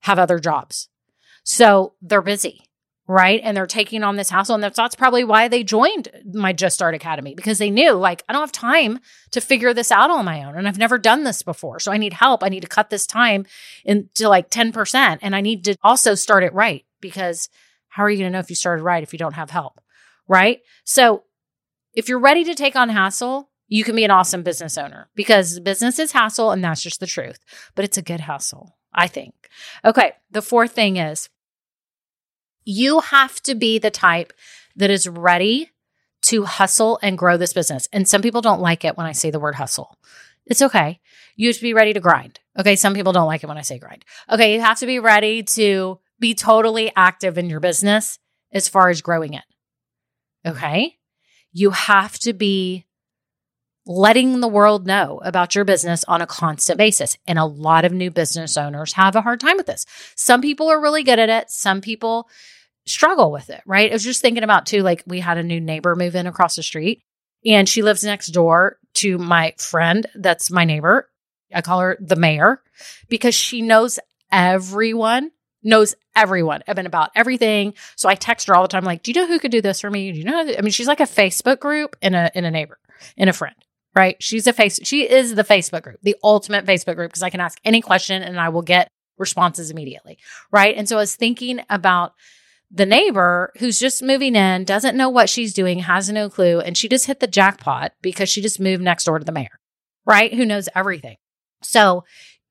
have 0.00 0.18
other 0.18 0.38
jobs. 0.38 0.88
So 1.44 1.94
they're 2.02 2.22
busy, 2.22 2.62
right? 3.06 3.40
And 3.42 3.56
they're 3.56 3.66
taking 3.66 4.02
on 4.02 4.16
this 4.16 4.30
hassle. 4.30 4.54
And 4.54 4.64
that's, 4.64 4.96
probably 4.96 5.22
why 5.22 5.48
they 5.48 5.62
joined 5.62 6.08
my 6.32 6.52
Just 6.52 6.74
Start 6.74 6.94
Academy 6.94 7.34
because 7.34 7.58
they 7.58 7.70
knew, 7.70 7.92
like, 7.92 8.22
I 8.28 8.32
don't 8.32 8.42
have 8.42 8.52
time 8.52 8.98
to 9.30 9.40
figure 9.40 9.74
this 9.74 9.92
out 9.92 10.10
on 10.10 10.24
my 10.24 10.42
own. 10.44 10.56
And 10.56 10.66
I've 10.66 10.78
never 10.78 10.98
done 10.98 11.24
this 11.24 11.42
before. 11.42 11.78
So 11.78 11.92
I 11.92 11.98
need 11.98 12.12
help. 12.12 12.42
I 12.42 12.48
need 12.48 12.62
to 12.62 12.68
cut 12.68 12.90
this 12.90 13.06
time 13.06 13.46
into 13.84 14.28
like 14.28 14.50
10%. 14.50 15.18
And 15.22 15.36
I 15.36 15.40
need 15.40 15.64
to 15.64 15.76
also 15.82 16.14
start 16.14 16.42
it 16.42 16.54
right 16.54 16.84
because 17.00 17.48
how 17.88 18.02
are 18.04 18.10
you 18.10 18.18
going 18.18 18.32
to 18.32 18.32
know 18.32 18.40
if 18.40 18.50
you 18.50 18.56
started 18.56 18.82
right 18.82 19.02
if 19.02 19.12
you 19.12 19.18
don't 19.18 19.34
have 19.34 19.50
help? 19.50 19.80
Right. 20.26 20.60
So 20.84 21.24
if 21.94 22.08
you're 22.08 22.18
ready 22.18 22.44
to 22.44 22.54
take 22.54 22.76
on 22.76 22.88
hassle, 22.88 23.50
you 23.68 23.84
can 23.84 23.96
be 23.96 24.04
an 24.04 24.10
awesome 24.10 24.42
business 24.42 24.76
owner 24.76 25.08
because 25.14 25.58
business 25.60 25.98
is 25.98 26.12
hassle 26.12 26.50
and 26.50 26.62
that's 26.62 26.82
just 26.82 27.00
the 27.00 27.06
truth. 27.06 27.38
But 27.74 27.84
it's 27.84 27.96
a 27.96 28.02
good 28.02 28.20
hassle, 28.20 28.76
I 28.92 29.06
think. 29.06 29.34
Okay. 29.84 30.12
The 30.30 30.42
fourth 30.42 30.72
thing 30.72 30.96
is 30.96 31.28
you 32.64 33.00
have 33.00 33.40
to 33.42 33.54
be 33.54 33.78
the 33.78 33.90
type 33.90 34.32
that 34.76 34.90
is 34.90 35.08
ready 35.08 35.70
to 36.22 36.44
hustle 36.44 36.98
and 37.02 37.18
grow 37.18 37.36
this 37.36 37.52
business. 37.52 37.88
And 37.92 38.06
some 38.06 38.22
people 38.22 38.42
don't 38.42 38.60
like 38.60 38.84
it 38.84 38.96
when 38.96 39.06
I 39.06 39.12
say 39.12 39.30
the 39.30 39.40
word 39.40 39.54
hustle. 39.54 39.96
It's 40.46 40.62
okay. 40.62 41.00
You 41.36 41.48
have 41.48 41.56
to 41.56 41.62
be 41.62 41.74
ready 41.74 41.92
to 41.94 42.00
grind. 42.00 42.40
Okay. 42.58 42.76
Some 42.76 42.94
people 42.94 43.12
don't 43.12 43.26
like 43.26 43.42
it 43.42 43.48
when 43.48 43.58
I 43.58 43.62
say 43.62 43.78
grind. 43.78 44.04
Okay. 44.30 44.54
You 44.54 44.60
have 44.60 44.78
to 44.80 44.86
be 44.86 44.98
ready 44.98 45.42
to 45.44 45.98
be 46.20 46.34
totally 46.34 46.92
active 46.94 47.38
in 47.38 47.48
your 47.48 47.60
business 47.60 48.18
as 48.52 48.68
far 48.68 48.90
as 48.90 49.00
growing 49.00 49.34
it. 49.34 49.44
Okay 50.46 50.98
you 51.52 51.70
have 51.70 52.18
to 52.20 52.32
be 52.32 52.86
letting 53.84 54.40
the 54.40 54.48
world 54.48 54.86
know 54.86 55.20
about 55.24 55.54
your 55.54 55.64
business 55.64 56.04
on 56.04 56.22
a 56.22 56.26
constant 56.26 56.78
basis. 56.78 57.16
And 57.26 57.38
a 57.38 57.44
lot 57.44 57.84
of 57.84 57.92
new 57.92 58.10
business 58.10 58.56
owners 58.56 58.92
have 58.92 59.16
a 59.16 59.22
hard 59.22 59.40
time 59.40 59.56
with 59.56 59.66
this. 59.66 59.84
Some 60.14 60.40
people 60.40 60.68
are 60.68 60.80
really 60.80 61.02
good 61.02 61.18
at 61.18 61.28
it, 61.28 61.50
some 61.50 61.80
people 61.80 62.28
struggle 62.86 63.30
with 63.30 63.50
it, 63.50 63.62
right? 63.66 63.90
I 63.90 63.94
was 63.94 64.04
just 64.04 64.22
thinking 64.22 64.44
about 64.44 64.66
too, 64.66 64.82
like 64.82 65.02
we 65.06 65.20
had 65.20 65.38
a 65.38 65.42
new 65.42 65.60
neighbor 65.60 65.94
move 65.94 66.14
in 66.14 66.26
across 66.26 66.56
the 66.56 66.62
street 66.62 67.02
and 67.44 67.68
she 67.68 67.82
lives 67.82 68.04
next 68.04 68.28
door 68.28 68.78
to 68.94 69.18
my 69.18 69.54
friend 69.58 70.06
that's 70.14 70.50
my 70.50 70.64
neighbor. 70.64 71.08
I 71.54 71.60
call 71.60 71.80
her 71.80 71.98
the 72.00 72.16
mayor 72.16 72.62
because 73.08 73.34
she 73.34 73.62
knows 73.62 73.98
everyone, 74.30 75.30
knows 75.62 75.94
everyone 76.16 76.62
and 76.66 76.86
about 76.86 77.10
everything. 77.14 77.74
So 77.96 78.08
I 78.08 78.14
text 78.14 78.48
her 78.48 78.54
all 78.54 78.62
the 78.62 78.68
time, 78.68 78.84
like, 78.84 79.02
do 79.02 79.10
you 79.10 79.14
know 79.14 79.26
who 79.26 79.38
could 79.38 79.50
do 79.50 79.60
this 79.60 79.80
for 79.80 79.90
me? 79.90 80.12
Do 80.12 80.18
you 80.18 80.24
know? 80.24 80.40
I 80.40 80.60
mean, 80.60 80.70
she's 80.70 80.88
like 80.88 81.00
a 81.00 81.04
Facebook 81.04 81.60
group 81.60 81.96
in 82.02 82.14
a 82.14 82.30
in 82.34 82.44
a 82.44 82.50
neighbor, 82.50 82.78
in 83.16 83.28
a 83.28 83.32
friend, 83.32 83.56
right? 83.94 84.16
She's 84.20 84.46
a 84.46 84.52
face, 84.52 84.80
she 84.82 85.08
is 85.08 85.34
the 85.34 85.44
Facebook 85.44 85.82
group, 85.82 85.98
the 86.02 86.16
ultimate 86.22 86.66
Facebook 86.66 86.96
group, 86.96 87.10
because 87.10 87.22
I 87.22 87.30
can 87.30 87.40
ask 87.40 87.58
any 87.64 87.80
question 87.80 88.22
and 88.22 88.40
I 88.40 88.48
will 88.48 88.62
get 88.62 88.88
responses 89.18 89.70
immediately. 89.70 90.18
Right. 90.50 90.76
And 90.76 90.88
so 90.88 90.96
I 90.96 91.00
was 91.00 91.14
thinking 91.14 91.60
about 91.70 92.12
the 92.70 92.86
neighbor 92.86 93.52
who's 93.58 93.78
just 93.78 94.02
moving 94.02 94.34
in, 94.34 94.64
doesn't 94.64 94.96
know 94.96 95.10
what 95.10 95.28
she's 95.28 95.52
doing, 95.52 95.80
has 95.80 96.10
no 96.10 96.30
clue, 96.30 96.60
and 96.60 96.76
she 96.76 96.88
just 96.88 97.06
hit 97.06 97.20
the 97.20 97.26
jackpot 97.26 97.92
because 98.00 98.30
she 98.30 98.40
just 98.40 98.58
moved 98.58 98.82
next 98.82 99.04
door 99.04 99.18
to 99.18 99.24
the 99.24 99.32
mayor, 99.32 99.60
right? 100.06 100.32
Who 100.32 100.46
knows 100.46 100.70
everything. 100.74 101.16
So 101.62 102.04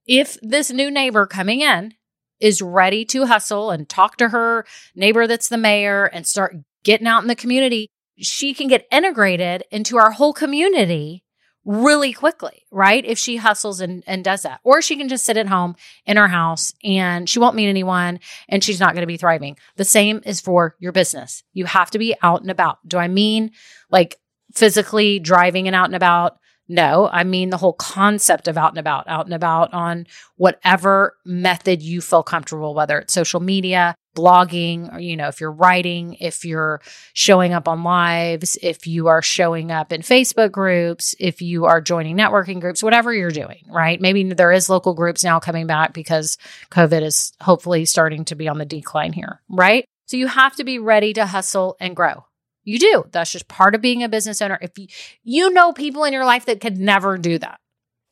if 0.06 0.38
this 0.42 0.72
new 0.72 0.92
neighbor 0.92 1.26
coming 1.26 1.62
in 1.62 1.96
is 2.42 2.62
ready 2.62 3.06
to 3.06 3.26
hustle 3.26 3.72
and 3.72 3.88
talk 3.88 4.18
to 4.18 4.30
her 4.30 4.66
neighbor 4.96 5.28
that's 5.28 5.50
the 5.50 5.58
mayor 5.58 6.06
and 6.06 6.26
start 6.28 6.56
getting 6.84 7.08
out 7.08 7.22
in 7.22 7.28
the 7.28 7.36
community, 7.36 7.90
she 8.18 8.54
can 8.54 8.68
get 8.68 8.88
integrated 8.92 9.64
into 9.72 9.98
our 9.98 10.12
whole 10.12 10.34
community 10.34 11.24
really 11.64 12.12
quickly, 12.12 12.66
right? 12.72 13.06
If 13.06 13.20
she 13.20 13.38
hustles 13.38 13.82
and, 13.82 14.04
and 14.08 14.24
does 14.24 14.42
that. 14.44 14.60
Or 14.64 14.82
she 14.82 14.96
can 14.96 15.10
just 15.10 15.26
sit 15.26 15.38
at 15.38 15.48
home 15.48 15.76
in 16.06 16.18
her 16.18 16.28
house 16.28 16.74
and 16.84 17.30
she 17.30 17.40
won't 17.40 17.56
meet 17.56 17.70
anyone 17.70 18.20
and 18.50 18.64
she's 18.64 18.80
not 18.80 18.94
going 18.94 19.04
to 19.04 19.08
be 19.08 19.18
thriving. 19.18 19.58
The 19.76 19.86
same 19.86 20.22
is 20.26 20.42
for 20.42 20.76
your 20.80 20.92
business. 20.92 21.44
You 21.54 21.66
have 21.66 21.92
to 21.92 22.00
be 22.00 22.16
out 22.24 22.42
and 22.42 22.50
about. 22.50 22.80
Do 22.88 22.98
I 22.98 23.08
mean 23.08 23.52
like 23.92 24.18
physically 24.54 25.20
driving 25.20 25.68
and 25.68 25.76
out 25.76 25.86
and 25.86 25.96
about? 25.96 26.38
No, 26.72 27.10
I 27.12 27.26
mean 27.26 27.50
the 27.50 27.58
whole 27.58 27.74
concept 27.74 28.48
of 28.48 28.58
out 28.58 28.72
and 28.72 28.78
about, 28.78 29.06
out 29.10 29.26
and 29.26 29.34
about 29.34 29.74
on 29.74 30.08
whatever 30.38 31.18
method 31.26 31.82
you 31.82 32.00
feel 32.00 32.24
comfortable, 32.24 32.74
whether 32.74 32.98
it's 32.98 33.12
social 33.14 33.42
media, 33.42 33.94
blogging, 34.16 34.94
or, 34.96 34.98
you 34.98 35.18
know, 35.18 35.28
if 35.28 35.42
you're 35.42 35.52
writing, 35.52 36.16
if 36.22 36.46
you're 36.46 36.80
showing 37.12 37.52
up 37.52 37.68
on 37.68 37.84
lives, 37.84 38.58
if 38.62 38.88
you 38.88 39.08
are 39.08 39.22
showing 39.22 39.70
up 39.70 39.92
in 39.92 40.00
Facebook 40.00 40.54
groups, 40.54 41.14
if 41.20 41.42
you 41.42 41.66
are 41.66 41.82
joining 41.82 42.16
networking 42.16 42.62
groups, 42.62 42.82
whatever 42.82 43.14
you're 43.14 43.32
doing, 43.32 43.66
right? 43.68 44.00
Maybe 44.00 44.24
there 44.32 44.54
is 44.54 44.70
local 44.70 44.94
groups 44.94 45.26
now 45.26 45.42
coming 45.42 45.68
back 45.68 45.92
because 45.92 46.38
COVID 46.72 47.02
is 47.02 47.34
hopefully 47.42 47.84
starting 47.84 48.24
to 48.26 48.36
be 48.36 48.48
on 48.48 48.60
the 48.60 48.66
decline 48.66 49.12
here, 49.12 49.42
right? 49.50 49.84
So 50.06 50.16
you 50.16 50.28
have 50.28 50.56
to 50.56 50.64
be 50.64 50.80
ready 50.80 51.12
to 51.14 51.26
hustle 51.26 51.76
and 51.82 51.98
grow. 51.98 52.24
You 52.64 52.80
do. 52.80 53.06
That's 53.12 53.32
just 53.32 53.48
part 53.48 53.76
of 53.76 53.82
being 53.82 54.04
a 54.04 54.10
business 54.10 54.42
owner. 54.42 54.58
If 54.62 54.78
you, 54.78 54.88
you 55.24 55.50
know 55.52 55.74
people 55.74 56.04
in 56.04 56.14
your 56.14 56.26
life 56.26 56.46
that 56.46 56.62
could 56.62 56.78
never 56.78 57.18
do 57.18 57.38
that. 57.40 57.60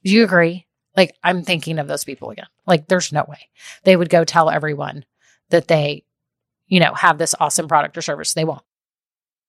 Do 0.04 0.12
you 0.12 0.24
agree? 0.24 0.66
Like, 0.96 1.16
I'm 1.24 1.44
thinking 1.44 1.80
of 1.80 1.88
those 1.88 2.04
people 2.04 2.32
again. 2.32 2.48
Like, 2.66 2.88
there's 2.88 3.14
no 3.14 3.26
way 3.28 3.50
they 3.84 3.96
would 3.96 4.10
go 4.10 4.24
tell 4.24 4.50
everyone 4.50 5.06
that 5.50 5.68
they, 5.68 6.04
you 6.68 6.80
know, 6.80 6.94
have 6.94 7.18
this 7.18 7.36
awesome 7.40 7.68
product 7.68 7.98
or 7.98 8.02
service. 8.02 8.34
They 8.34 8.44
won't. 8.44 8.64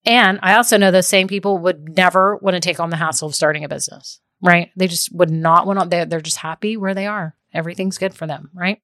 And 0.04 0.38
I 0.42 0.54
also 0.54 0.76
know 0.76 0.90
those 0.90 1.08
same 1.08 1.28
people 1.28 1.58
would 1.58 1.96
never 1.96 2.36
want 2.36 2.54
to 2.54 2.60
take 2.60 2.80
on 2.80 2.90
the 2.90 2.96
hassle 2.96 3.28
of 3.28 3.34
starting 3.34 3.64
a 3.64 3.68
business, 3.68 4.20
right? 4.40 4.70
They 4.76 4.86
just 4.86 5.14
would 5.14 5.30
not 5.30 5.66
want 5.66 5.80
to, 5.80 5.88
they're, 5.88 6.06
they're 6.06 6.20
just 6.20 6.38
happy 6.38 6.76
where 6.76 6.94
they 6.94 7.06
are. 7.06 7.34
Everything's 7.52 7.98
good 7.98 8.14
for 8.14 8.26
them, 8.26 8.50
right? 8.54 8.80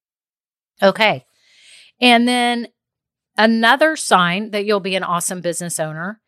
Okay. 0.81 1.25
And 1.99 2.27
then 2.27 2.67
Another 3.37 3.95
sign 3.95 4.51
that 4.51 4.65
you'll 4.65 4.79
be 4.79 4.95
an 4.95 5.03
awesome 5.03 5.41
business 5.41 5.79
owner 5.79 6.21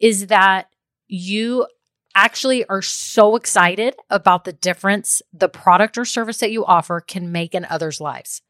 is 0.00 0.26
that 0.26 0.68
you 1.06 1.66
actually 2.14 2.64
are 2.66 2.82
so 2.82 3.36
excited 3.36 3.94
about 4.10 4.44
the 4.44 4.52
difference 4.52 5.22
the 5.32 5.48
product 5.48 5.98
or 5.98 6.04
service 6.04 6.38
that 6.38 6.50
you 6.50 6.64
offer 6.64 7.00
can 7.00 7.30
make 7.30 7.54
in 7.54 7.66
others' 7.66 8.00
lives. 8.00 8.42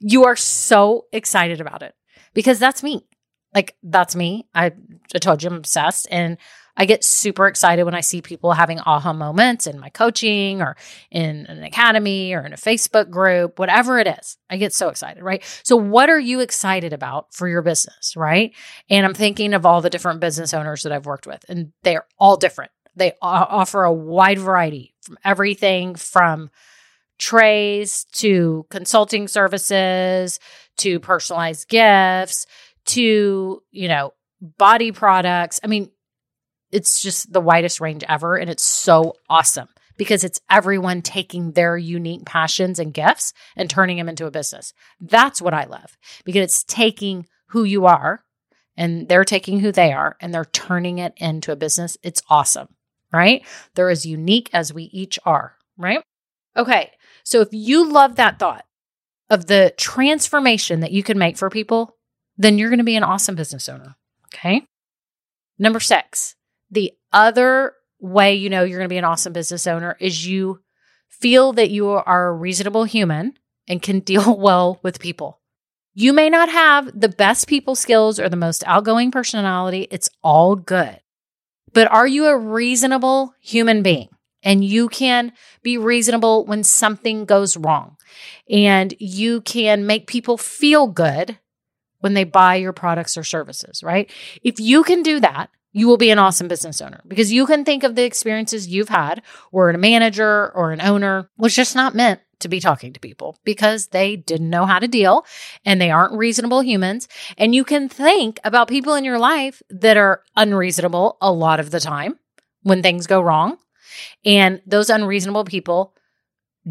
You 0.00 0.24
are 0.24 0.36
so 0.36 1.06
excited 1.12 1.60
about 1.60 1.82
it 1.82 1.94
because 2.34 2.58
that's 2.58 2.82
me. 2.82 3.06
Like, 3.54 3.76
that's 3.82 4.14
me. 4.14 4.46
I, 4.54 4.72
I 5.14 5.18
told 5.18 5.42
you 5.42 5.48
I'm 5.48 5.56
obsessed. 5.56 6.06
And 6.10 6.36
I 6.78 6.84
get 6.84 7.02
super 7.02 7.48
excited 7.48 7.84
when 7.84 7.94
I 7.94 8.00
see 8.00 8.22
people 8.22 8.52
having 8.52 8.78
aha 8.78 9.12
moments 9.12 9.66
in 9.66 9.80
my 9.80 9.90
coaching 9.90 10.62
or 10.62 10.76
in 11.10 11.44
an 11.46 11.64
academy 11.64 12.32
or 12.32 12.46
in 12.46 12.52
a 12.52 12.56
Facebook 12.56 13.10
group, 13.10 13.58
whatever 13.58 13.98
it 13.98 14.06
is. 14.06 14.38
I 14.48 14.56
get 14.56 14.72
so 14.72 14.88
excited, 14.88 15.22
right? 15.22 15.44
So, 15.64 15.76
what 15.76 16.08
are 16.08 16.20
you 16.20 16.40
excited 16.40 16.92
about 16.92 17.34
for 17.34 17.48
your 17.48 17.62
business, 17.62 18.16
right? 18.16 18.54
And 18.88 19.04
I'm 19.04 19.14
thinking 19.14 19.54
of 19.54 19.66
all 19.66 19.82
the 19.82 19.90
different 19.90 20.20
business 20.20 20.54
owners 20.54 20.84
that 20.84 20.92
I've 20.92 21.06
worked 21.06 21.26
with, 21.26 21.44
and 21.48 21.72
they're 21.82 22.06
all 22.18 22.36
different. 22.36 22.70
They 22.94 23.12
offer 23.20 23.84
a 23.84 23.92
wide 23.92 24.38
variety 24.38 24.94
from 25.02 25.18
everything 25.24 25.96
from 25.96 26.50
trays 27.18 28.04
to 28.12 28.66
consulting 28.70 29.26
services 29.26 30.38
to 30.78 31.00
personalized 31.00 31.68
gifts 31.68 32.46
to, 32.86 33.62
you 33.70 33.88
know, 33.88 34.14
body 34.40 34.92
products. 34.92 35.60
I 35.62 35.66
mean, 35.66 35.90
it's 36.70 37.00
just 37.00 37.32
the 37.32 37.40
widest 37.40 37.80
range 37.80 38.04
ever. 38.08 38.36
And 38.36 38.50
it's 38.50 38.64
so 38.64 39.14
awesome 39.28 39.68
because 39.96 40.24
it's 40.24 40.40
everyone 40.50 41.02
taking 41.02 41.52
their 41.52 41.76
unique 41.76 42.24
passions 42.24 42.78
and 42.78 42.94
gifts 42.94 43.32
and 43.56 43.68
turning 43.68 43.96
them 43.96 44.08
into 44.08 44.26
a 44.26 44.30
business. 44.30 44.72
That's 45.00 45.42
what 45.42 45.54
I 45.54 45.64
love 45.64 45.98
because 46.24 46.42
it's 46.42 46.64
taking 46.64 47.26
who 47.48 47.64
you 47.64 47.86
are 47.86 48.22
and 48.76 49.08
they're 49.08 49.24
taking 49.24 49.60
who 49.60 49.72
they 49.72 49.92
are 49.92 50.16
and 50.20 50.32
they're 50.32 50.44
turning 50.44 50.98
it 50.98 51.12
into 51.16 51.52
a 51.52 51.56
business. 51.56 51.98
It's 52.02 52.22
awesome, 52.30 52.68
right? 53.12 53.44
They're 53.74 53.90
as 53.90 54.06
unique 54.06 54.48
as 54.52 54.72
we 54.72 54.84
each 54.84 55.18
are, 55.24 55.56
right? 55.76 56.02
Okay. 56.56 56.92
So 57.24 57.40
if 57.40 57.48
you 57.52 57.90
love 57.90 58.16
that 58.16 58.38
thought 58.38 58.64
of 59.28 59.46
the 59.46 59.74
transformation 59.76 60.80
that 60.80 60.92
you 60.92 61.02
can 61.02 61.18
make 61.18 61.36
for 61.36 61.50
people, 61.50 61.96
then 62.38 62.56
you're 62.56 62.70
going 62.70 62.78
to 62.78 62.84
be 62.84 62.96
an 62.96 63.02
awesome 63.02 63.34
business 63.34 63.68
owner. 63.68 63.96
Okay. 64.32 64.64
Number 65.58 65.80
six, 65.80 66.36
the 66.70 66.92
other 67.12 67.74
way 68.00 68.34
you 68.34 68.48
know 68.48 68.62
you're 68.62 68.78
going 68.78 68.88
to 68.88 68.92
be 68.92 68.98
an 68.98 69.04
awesome 69.04 69.32
business 69.32 69.66
owner 69.66 69.96
is 70.00 70.26
you 70.26 70.60
feel 71.08 71.52
that 71.54 71.70
you 71.70 71.88
are 71.88 72.28
a 72.28 72.32
reasonable 72.32 72.84
human 72.84 73.34
and 73.68 73.82
can 73.82 74.00
deal 74.10 74.36
well 74.36 74.78
with 74.82 75.00
people. 75.00 75.40
You 75.94 76.12
may 76.12 76.30
not 76.30 76.48
have 76.48 76.98
the 76.98 77.08
best 77.08 77.48
people 77.48 77.74
skills 77.74 78.20
or 78.20 78.28
the 78.28 78.36
most 78.36 78.62
outgoing 78.66 79.10
personality. 79.10 79.88
It's 79.90 80.08
all 80.22 80.54
good. 80.54 81.00
But 81.72 81.90
are 81.90 82.06
you 82.06 82.26
a 82.26 82.38
reasonable 82.38 83.34
human 83.40 83.82
being? 83.82 84.08
And 84.44 84.64
you 84.64 84.88
can 84.88 85.32
be 85.62 85.76
reasonable 85.76 86.46
when 86.46 86.62
something 86.62 87.24
goes 87.24 87.56
wrong. 87.56 87.96
And 88.48 88.94
you 89.00 89.40
can 89.40 89.86
make 89.86 90.06
people 90.06 90.38
feel 90.38 90.86
good 90.86 91.38
when 91.98 92.14
they 92.14 92.24
buy 92.24 92.54
your 92.54 92.72
products 92.72 93.16
or 93.16 93.24
services, 93.24 93.82
right? 93.82 94.08
If 94.42 94.60
you 94.60 94.84
can 94.84 95.02
do 95.02 95.18
that, 95.18 95.50
you 95.78 95.86
will 95.86 95.96
be 95.96 96.10
an 96.10 96.18
awesome 96.18 96.48
business 96.48 96.80
owner 96.80 97.02
because 97.06 97.32
you 97.32 97.46
can 97.46 97.64
think 97.64 97.84
of 97.84 97.94
the 97.94 98.04
experiences 98.04 98.66
you've 98.66 98.88
had 98.88 99.22
where 99.50 99.70
a 99.70 99.78
manager 99.78 100.50
or 100.54 100.72
an 100.72 100.80
owner 100.80 101.30
was 101.36 101.54
just 101.54 101.76
not 101.76 101.94
meant 101.94 102.20
to 102.40 102.48
be 102.48 102.60
talking 102.60 102.92
to 102.92 103.00
people 103.00 103.36
because 103.44 103.88
they 103.88 104.16
didn't 104.16 104.50
know 104.50 104.66
how 104.66 104.78
to 104.78 104.88
deal 104.88 105.24
and 105.64 105.80
they 105.80 105.90
aren't 105.90 106.16
reasonable 106.16 106.62
humans. 106.62 107.08
And 107.36 107.54
you 107.54 107.64
can 107.64 107.88
think 107.88 108.38
about 108.44 108.68
people 108.68 108.94
in 108.94 109.04
your 109.04 109.18
life 109.18 109.62
that 109.70 109.96
are 109.96 110.22
unreasonable 110.36 111.16
a 111.20 111.32
lot 111.32 111.60
of 111.60 111.70
the 111.70 111.80
time 111.80 112.18
when 112.62 112.82
things 112.82 113.06
go 113.06 113.20
wrong. 113.20 113.58
And 114.24 114.60
those 114.66 114.90
unreasonable 114.90 115.44
people 115.44 115.94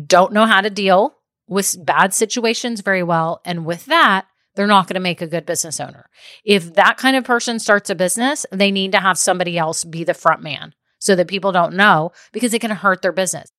don't 0.06 0.34
know 0.34 0.46
how 0.46 0.62
to 0.62 0.70
deal 0.70 1.16
with 1.48 1.76
bad 1.86 2.14
situations 2.14 2.82
very 2.82 3.04
well. 3.04 3.42
And 3.46 3.66
with 3.66 3.86
that, 3.86 4.28
they're 4.58 4.68
not 4.68 4.88
going 4.88 4.96
to 4.96 5.00
make 5.00 5.22
a 5.22 5.28
good 5.28 5.46
business 5.46 5.80
owner. 5.80 6.10
If 6.44 6.74
that 6.74 6.98
kind 6.98 7.16
of 7.16 7.24
person 7.24 7.60
starts 7.60 7.90
a 7.90 7.96
business, 7.96 8.46
they 8.52 8.72
need 8.72 8.92
to 8.92 9.00
have 9.00 9.18
somebody 9.18 9.58
else 9.58 9.86
be 9.86 10.04
the 10.04 10.14
front 10.14 10.42
man 10.42 10.74
so 11.00 11.16
that 11.16 11.28
people 11.28 11.52
don't 11.52 11.76
know 11.76 12.12
because 12.34 12.54
it 12.54 12.60
can 12.60 12.72
hurt 12.72 13.02
their 13.02 13.12
business. 13.12 13.50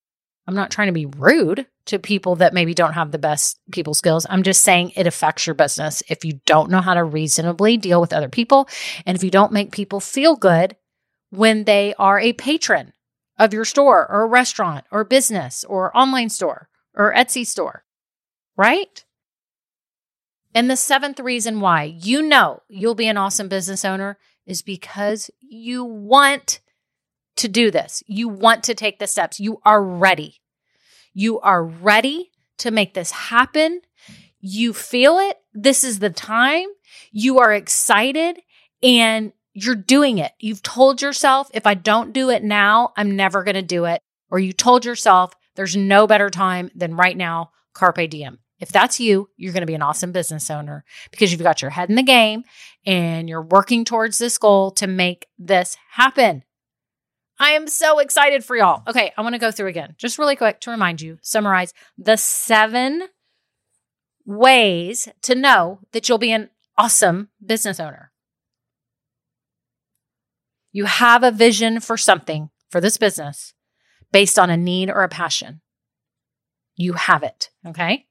I'm 0.49 0.55
not 0.55 0.71
trying 0.71 0.89
to 0.89 0.93
be 0.93 1.07
rude 1.07 1.67
to 1.87 1.99
people 1.99 2.37
that 2.37 2.53
maybe 2.53 2.75
don't 2.75 2.95
have 2.95 3.13
the 3.13 3.19
best 3.19 3.61
people 3.71 3.95
skills. 3.95 4.27
I'm 4.29 4.43
just 4.43 4.63
saying 4.63 4.93
it 4.97 5.07
affects 5.07 5.47
your 5.47 5.55
business 5.55 6.03
if 6.09 6.25
you 6.25 6.41
don't 6.47 6.71
know 6.71 6.81
how 6.81 6.95
to 6.95 7.05
reasonably 7.05 7.77
deal 7.77 8.01
with 8.01 8.13
other 8.13 8.29
people 8.29 8.69
and 9.07 9.17
if 9.17 9.23
you 9.23 9.31
don't 9.31 9.53
make 9.53 9.73
people 9.73 10.01
feel 10.01 10.37
good 10.37 10.77
when 11.31 11.65
they 11.65 11.95
are 11.99 12.19
a 12.19 12.33
patron 12.33 12.93
of 13.39 13.53
your 13.53 13.65
store 13.65 14.11
or 14.11 14.27
restaurant 14.27 14.85
or 14.91 15.05
business 15.05 15.65
or 15.65 15.97
online 15.97 16.29
store 16.29 16.69
or 16.95 17.15
Etsy 17.15 17.47
store, 17.47 17.85
right? 18.57 19.05
And 20.59 20.69
the 20.69 20.77
seventh 20.77 21.21
reason 21.21 21.61
why 21.61 21.85
you 21.85 22.21
know 22.21 22.65
you'll 22.69 22.97
be 22.97 23.07
an 23.07 23.17
awesome 23.17 23.47
business 23.47 23.85
owner 23.85 24.19
is 24.45 24.61
because 24.61 25.31
you 25.39 25.85
want 25.85 26.59
to 27.37 27.47
do 27.47 27.71
this. 27.71 28.03
You 28.09 28.27
want 28.27 28.65
to 28.65 28.75
take 28.75 28.99
the 28.99 29.07
steps. 29.07 29.39
You 29.39 29.61
are 29.65 29.81
ready. 29.81 30.41
You 31.15 31.39
are 31.39 31.65
ready 31.65 32.33
to 32.57 32.73
make 32.73 32.95
this 32.95 33.13
happen. 33.13 33.83
You 34.41 34.73
feel 34.73 35.21
it. 35.21 35.37
This 35.55 35.85
is 35.85 36.01
the 36.01 36.11
time. 36.11 36.67
You 37.13 37.39
are 37.39 37.55
excited 37.55 38.41
and 38.83 39.33
you're 39.53 39.77
doing 39.77 40.19
it. 40.19 40.33
You've 40.41 40.65
told 40.65 41.01
yourself, 41.01 41.49
if 41.55 41.69
I 41.69 41.75
don't 41.75 42.13
do 42.13 42.31
it 42.31 42.43
now, 42.43 42.93
I'm 42.97 43.15
never 43.15 43.45
going 43.45 43.55
to 43.55 43.63
do 43.63 43.85
it. 43.85 44.03
Or 44.29 44.41
you 44.41 44.53
told 44.53 44.85
yourself, 44.85 45.35
there's 45.55 45.77
no 45.77 46.09
better 46.09 46.31
time 46.31 46.73
than 46.75 46.97
right 46.97 47.17
now, 47.17 47.53
carpe 47.75 48.11
diem. 48.11 48.41
If 48.61 48.71
that's 48.71 48.99
you, 48.99 49.29
you're 49.37 49.53
going 49.53 49.63
to 49.63 49.67
be 49.67 49.75
an 49.75 49.83
awesome 49.83 50.13
business 50.13 50.51
owner 50.51 50.85
because 51.11 51.31
you've 51.31 51.43
got 51.43 51.63
your 51.63 51.71
head 51.71 51.89
in 51.89 51.97
the 51.97 52.03
game 52.03 52.43
and 52.85 53.29
you're 53.29 53.43
working 53.43 53.85
towards 53.85 54.19
this 54.19 54.37
goal 54.39 54.73
to 54.73 54.87
make 54.87 55.27
this 55.39 55.77
happen. 55.93 56.43
I 57.39 57.51
am 57.51 57.69
so 57.69 58.01
excited 58.01 58.45
for 58.45 58.57
y'all. 58.57 58.83
Okay, 58.89 59.13
I 59.17 59.23
want 59.23 59.35
to 59.35 59.39
go 59.39 59.53
through 59.53 59.69
again, 59.69 59.95
just 59.97 60.19
really 60.19 60.35
quick 60.35 60.61
to 60.61 60.71
remind 60.71 61.01
you, 61.01 61.19
summarize 61.23 61.73
the 61.97 62.17
seven 62.17 63.09
ways 64.27 65.09
to 65.23 65.35
know 65.37 65.81
that 65.93 66.09
you'll 66.09 66.19
be 66.19 66.33
an 66.33 66.51
awesome 66.77 67.29
business 67.45 67.79
owner. 67.79 68.13
You 70.73 70.85
have 70.87 71.23
a 71.23 71.31
vision 71.31 71.81
for 71.81 71.97
something 71.97 72.51
for 72.71 72.81
this 72.81 72.97
business 72.97 73.55
based 74.13 74.39
on 74.39 74.51
a 74.51 74.57
need 74.57 74.91
or 74.91 75.03
a 75.03 75.09
passion. 75.09 75.61
You 76.77 76.95
have 76.95 77.23
it. 77.23 77.51
Okay. 77.67 78.08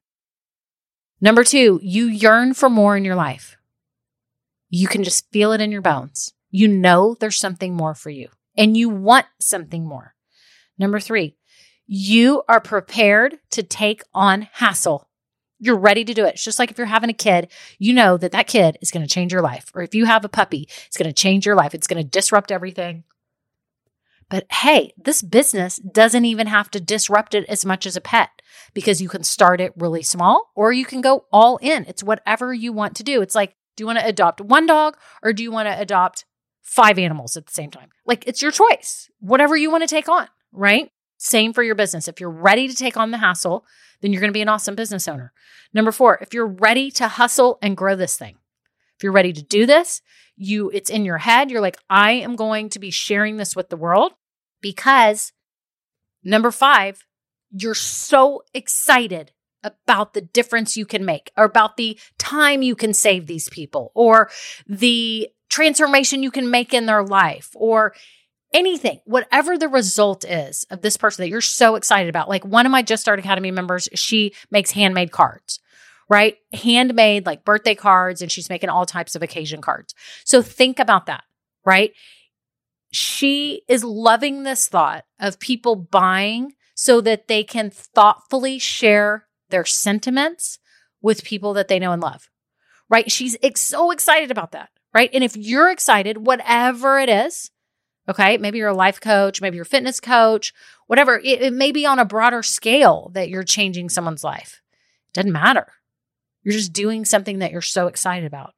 Number 1.19 1.43
two, 1.43 1.79
you 1.81 2.05
yearn 2.05 2.53
for 2.53 2.69
more 2.69 2.95
in 2.95 3.03
your 3.03 3.15
life. 3.15 3.57
You 4.69 4.87
can 4.87 5.03
just 5.03 5.31
feel 5.31 5.51
it 5.51 5.61
in 5.61 5.71
your 5.71 5.81
bones. 5.81 6.33
You 6.51 6.67
know 6.67 7.15
there's 7.19 7.37
something 7.37 7.73
more 7.73 7.95
for 7.95 8.09
you 8.09 8.29
and 8.57 8.77
you 8.77 8.89
want 8.89 9.25
something 9.39 9.85
more. 9.85 10.15
Number 10.77 10.99
three, 10.99 11.35
you 11.85 12.43
are 12.47 12.59
prepared 12.59 13.37
to 13.51 13.63
take 13.63 14.03
on 14.13 14.47
hassle. 14.53 15.07
You're 15.59 15.77
ready 15.77 16.03
to 16.05 16.13
do 16.13 16.25
it. 16.25 16.35
It's 16.35 16.43
just 16.43 16.59
like 16.59 16.69
if 16.69 16.77
you're 16.77 16.85
having 16.85 17.09
a 17.09 17.13
kid, 17.13 17.51
you 17.79 17.93
know 17.93 18.17
that 18.17 18.31
that 18.33 18.47
kid 18.47 18.77
is 18.81 18.91
going 18.91 19.05
to 19.05 19.11
change 19.11 19.31
your 19.31 19.41
life. 19.41 19.71
Or 19.73 19.81
if 19.81 19.95
you 19.95 20.05
have 20.05 20.23
a 20.23 20.29
puppy, 20.29 20.69
it's 20.85 20.97
going 20.97 21.09
to 21.09 21.13
change 21.13 21.45
your 21.45 21.55
life. 21.55 21.73
It's 21.73 21.87
going 21.87 22.03
to 22.03 22.09
disrupt 22.09 22.51
everything. 22.51 23.05
But 24.29 24.51
hey, 24.51 24.93
this 24.97 25.21
business 25.21 25.77
doesn't 25.77 26.25
even 26.25 26.47
have 26.47 26.69
to 26.71 26.81
disrupt 26.81 27.33
it 27.33 27.45
as 27.47 27.65
much 27.65 27.85
as 27.85 27.95
a 27.95 28.01
pet 28.01 28.29
because 28.73 29.01
you 29.01 29.07
can 29.07 29.23
start 29.23 29.61
it 29.61 29.73
really 29.77 30.03
small 30.03 30.51
or 30.55 30.73
you 30.73 30.85
can 30.85 31.01
go 31.01 31.25
all 31.31 31.57
in. 31.57 31.85
It's 31.87 32.03
whatever 32.03 32.53
you 32.53 32.73
want 32.73 32.95
to 32.97 33.03
do. 33.03 33.21
It's 33.21 33.35
like, 33.35 33.55
do 33.75 33.83
you 33.83 33.85
want 33.85 33.99
to 33.99 34.05
adopt 34.07 34.41
one 34.41 34.65
dog 34.65 34.97
or 35.23 35.31
do 35.31 35.43
you 35.43 35.51
want 35.51 35.67
to 35.67 35.79
adopt 35.79 36.25
five 36.61 36.99
animals 36.99 37.37
at 37.37 37.45
the 37.45 37.53
same 37.53 37.71
time? 37.71 37.89
Like, 38.05 38.27
it's 38.27 38.41
your 38.41 38.51
choice, 38.51 39.09
whatever 39.19 39.55
you 39.55 39.71
want 39.71 39.83
to 39.83 39.87
take 39.87 40.09
on, 40.09 40.27
right? 40.51 40.91
Same 41.17 41.53
for 41.53 41.63
your 41.63 41.75
business. 41.75 42.07
If 42.07 42.19
you're 42.19 42.29
ready 42.29 42.67
to 42.67 42.75
take 42.75 42.97
on 42.97 43.11
the 43.11 43.17
hassle, 43.19 43.65
then 44.01 44.11
you're 44.11 44.21
going 44.21 44.29
to 44.29 44.37
be 44.37 44.41
an 44.41 44.49
awesome 44.49 44.75
business 44.75 45.07
owner. 45.07 45.31
Number 45.73 45.91
four, 45.91 46.19
if 46.21 46.33
you're 46.33 46.47
ready 46.47 46.91
to 46.91 47.07
hustle 47.07 47.57
and 47.61 47.77
grow 47.77 47.95
this 47.95 48.17
thing, 48.17 48.37
if 48.97 49.03
you're 49.03 49.11
ready 49.11 49.33
to 49.33 49.43
do 49.43 49.65
this, 49.65 50.01
you 50.35 50.69
it's 50.71 50.89
in 50.89 51.05
your 51.05 51.17
head, 51.17 51.51
you're 51.51 51.61
like, 51.61 51.77
I 51.89 52.13
am 52.13 52.35
going 52.35 52.69
to 52.69 52.79
be 52.79 52.91
sharing 52.91 53.37
this 53.37 53.55
with 53.55 53.69
the 53.69 53.77
world 53.77 54.13
because 54.61 55.33
number 56.23 56.51
five, 56.51 57.05
you're 57.51 57.75
so 57.75 58.43
excited 58.53 59.31
about 59.63 60.13
the 60.13 60.21
difference 60.21 60.77
you 60.77 60.85
can 60.85 61.05
make 61.05 61.31
or 61.37 61.45
about 61.45 61.77
the 61.77 61.99
time 62.17 62.61
you 62.61 62.75
can 62.75 62.93
save 62.93 63.27
these 63.27 63.49
people 63.49 63.91
or 63.95 64.29
the 64.67 65.29
transformation 65.49 66.23
you 66.23 66.31
can 66.31 66.49
make 66.49 66.73
in 66.73 66.85
their 66.85 67.03
life 67.03 67.51
or 67.55 67.93
anything, 68.53 68.99
whatever 69.05 69.57
the 69.57 69.67
result 69.67 70.23
is 70.25 70.65
of 70.69 70.81
this 70.81 70.97
person 70.97 71.23
that 71.23 71.29
you're 71.29 71.41
so 71.41 71.75
excited 71.75 72.09
about. 72.09 72.29
Like 72.29 72.45
one 72.45 72.65
of 72.65 72.71
my 72.71 72.81
Just 72.81 73.01
Start 73.01 73.19
Academy 73.19 73.51
members, 73.51 73.89
she 73.93 74.33
makes 74.51 74.71
handmade 74.71 75.11
cards, 75.11 75.59
right? 76.09 76.37
Handmade, 76.53 77.25
like 77.25 77.45
birthday 77.45 77.75
cards, 77.75 78.21
and 78.21 78.31
she's 78.31 78.49
making 78.49 78.69
all 78.69 78.85
types 78.85 79.15
of 79.15 79.21
occasion 79.21 79.61
cards. 79.61 79.93
So 80.23 80.41
think 80.41 80.79
about 80.79 81.05
that, 81.07 81.23
right? 81.65 81.91
She 82.91 83.63
is 83.67 83.83
loving 83.83 84.43
this 84.43 84.67
thought 84.67 85.05
of 85.19 85.39
people 85.39 85.75
buying 85.75 86.53
so 86.73 87.01
that 87.01 87.27
they 87.27 87.43
can 87.43 87.69
thoughtfully 87.69 88.59
share 88.59 89.27
their 89.49 89.65
sentiments 89.65 90.59
with 91.01 91.23
people 91.23 91.53
that 91.53 91.67
they 91.67 91.79
know 91.79 91.91
and 91.91 92.01
love, 92.01 92.29
right? 92.89 93.11
She's 93.11 93.35
ex- 93.43 93.61
so 93.61 93.91
excited 93.91 94.31
about 94.31 94.51
that, 94.53 94.69
right? 94.93 95.09
And 95.13 95.23
if 95.23 95.35
you're 95.35 95.71
excited, 95.71 96.25
whatever 96.25 96.99
it 96.99 97.09
is, 97.09 97.51
okay, 98.07 98.37
maybe 98.37 98.57
you're 98.57 98.69
a 98.69 98.75
life 98.75 99.01
coach, 99.01 99.41
maybe 99.41 99.55
you're 99.55 99.63
a 99.63 99.65
fitness 99.65 99.99
coach, 99.99 100.53
whatever, 100.87 101.17
it, 101.17 101.41
it 101.41 101.53
may 101.53 101.71
be 101.71 101.85
on 101.85 101.99
a 101.99 102.05
broader 102.05 102.43
scale 102.43 103.11
that 103.13 103.29
you're 103.29 103.43
changing 103.43 103.89
someone's 103.89 104.23
life. 104.23 104.61
Doesn't 105.13 105.31
matter. 105.31 105.67
You're 106.47 106.53
just 106.53 106.71
doing 106.71 107.03
something 107.03 107.39
that 107.39 107.51
you're 107.51 107.61
so 107.61 107.87
excited 107.87 108.25
about, 108.25 108.53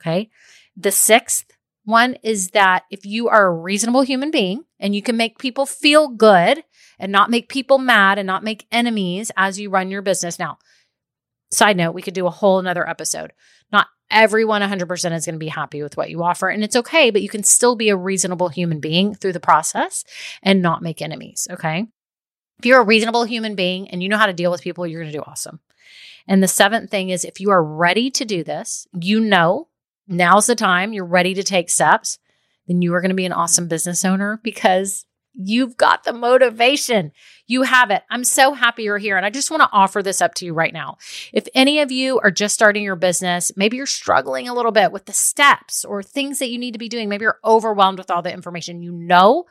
okay? 0.00 0.30
The 0.76 0.92
sixth 0.92 1.50
one 1.84 2.14
is 2.22 2.50
that 2.50 2.84
if 2.88 3.04
you 3.04 3.26
are 3.26 3.48
a 3.48 3.52
reasonable 3.52 4.02
human 4.02 4.30
being 4.30 4.62
and 4.78 4.94
you 4.94 5.02
can 5.02 5.16
make 5.16 5.40
people 5.40 5.66
feel 5.66 6.06
good 6.06 6.62
and 7.00 7.10
not 7.10 7.30
make 7.30 7.48
people 7.48 7.78
mad 7.78 8.16
and 8.16 8.28
not 8.28 8.44
make 8.44 8.68
enemies 8.70 9.32
as 9.36 9.58
you 9.58 9.70
run 9.70 9.90
your 9.90 10.02
business. 10.02 10.38
Now, 10.38 10.58
side 11.50 11.76
note, 11.76 11.96
we 11.96 12.02
could 12.02 12.14
do 12.14 12.28
a 12.28 12.30
whole 12.30 12.60
another 12.60 12.88
episode. 12.88 13.32
Not 13.72 13.88
everyone 14.08 14.62
100% 14.62 14.92
is 14.92 15.24
going 15.24 15.34
to 15.34 15.38
be 15.40 15.48
happy 15.48 15.82
with 15.82 15.96
what 15.96 16.10
you 16.10 16.22
offer, 16.22 16.48
and 16.48 16.62
it's 16.62 16.76
okay, 16.76 17.10
but 17.10 17.22
you 17.22 17.28
can 17.28 17.42
still 17.42 17.74
be 17.74 17.88
a 17.88 17.96
reasonable 17.96 18.50
human 18.50 18.78
being 18.78 19.16
through 19.16 19.32
the 19.32 19.40
process 19.40 20.04
and 20.44 20.62
not 20.62 20.80
make 20.80 21.02
enemies. 21.02 21.48
Okay. 21.50 21.88
If 22.62 22.66
you're 22.66 22.80
a 22.80 22.84
reasonable 22.84 23.24
human 23.24 23.56
being 23.56 23.90
and 23.90 24.00
you 24.04 24.08
know 24.08 24.16
how 24.16 24.26
to 24.26 24.32
deal 24.32 24.52
with 24.52 24.62
people, 24.62 24.86
you're 24.86 25.00
going 25.00 25.10
to 25.10 25.18
do 25.18 25.24
awesome. 25.26 25.58
And 26.28 26.40
the 26.40 26.46
seventh 26.46 26.92
thing 26.92 27.08
is 27.08 27.24
if 27.24 27.40
you 27.40 27.50
are 27.50 27.60
ready 27.60 28.08
to 28.12 28.24
do 28.24 28.44
this, 28.44 28.86
you 28.92 29.18
know 29.18 29.66
now's 30.06 30.46
the 30.46 30.54
time, 30.54 30.92
you're 30.92 31.04
ready 31.04 31.34
to 31.34 31.42
take 31.42 31.68
steps, 31.68 32.20
then 32.68 32.80
you 32.80 32.94
are 32.94 33.00
going 33.00 33.08
to 33.08 33.16
be 33.16 33.26
an 33.26 33.32
awesome 33.32 33.66
business 33.66 34.04
owner 34.04 34.38
because 34.44 35.06
you've 35.32 35.76
got 35.76 36.04
the 36.04 36.12
motivation. 36.12 37.10
You 37.48 37.62
have 37.62 37.90
it. 37.90 38.04
I'm 38.08 38.22
so 38.22 38.52
happy 38.52 38.84
you're 38.84 38.96
here. 38.96 39.16
And 39.16 39.26
I 39.26 39.30
just 39.30 39.50
want 39.50 39.64
to 39.64 39.68
offer 39.72 40.00
this 40.00 40.22
up 40.22 40.34
to 40.34 40.44
you 40.44 40.54
right 40.54 40.72
now. 40.72 40.98
If 41.32 41.48
any 41.56 41.80
of 41.80 41.90
you 41.90 42.20
are 42.20 42.30
just 42.30 42.54
starting 42.54 42.84
your 42.84 42.94
business, 42.94 43.50
maybe 43.56 43.76
you're 43.76 43.86
struggling 43.86 44.48
a 44.48 44.54
little 44.54 44.70
bit 44.70 44.92
with 44.92 45.06
the 45.06 45.12
steps 45.12 45.84
or 45.84 46.00
things 46.00 46.38
that 46.38 46.50
you 46.50 46.58
need 46.58 46.74
to 46.74 46.78
be 46.78 46.88
doing, 46.88 47.08
maybe 47.08 47.24
you're 47.24 47.40
overwhelmed 47.44 47.98
with 47.98 48.08
all 48.08 48.22
the 48.22 48.32
information, 48.32 48.82
you 48.82 48.92
know 48.92 49.46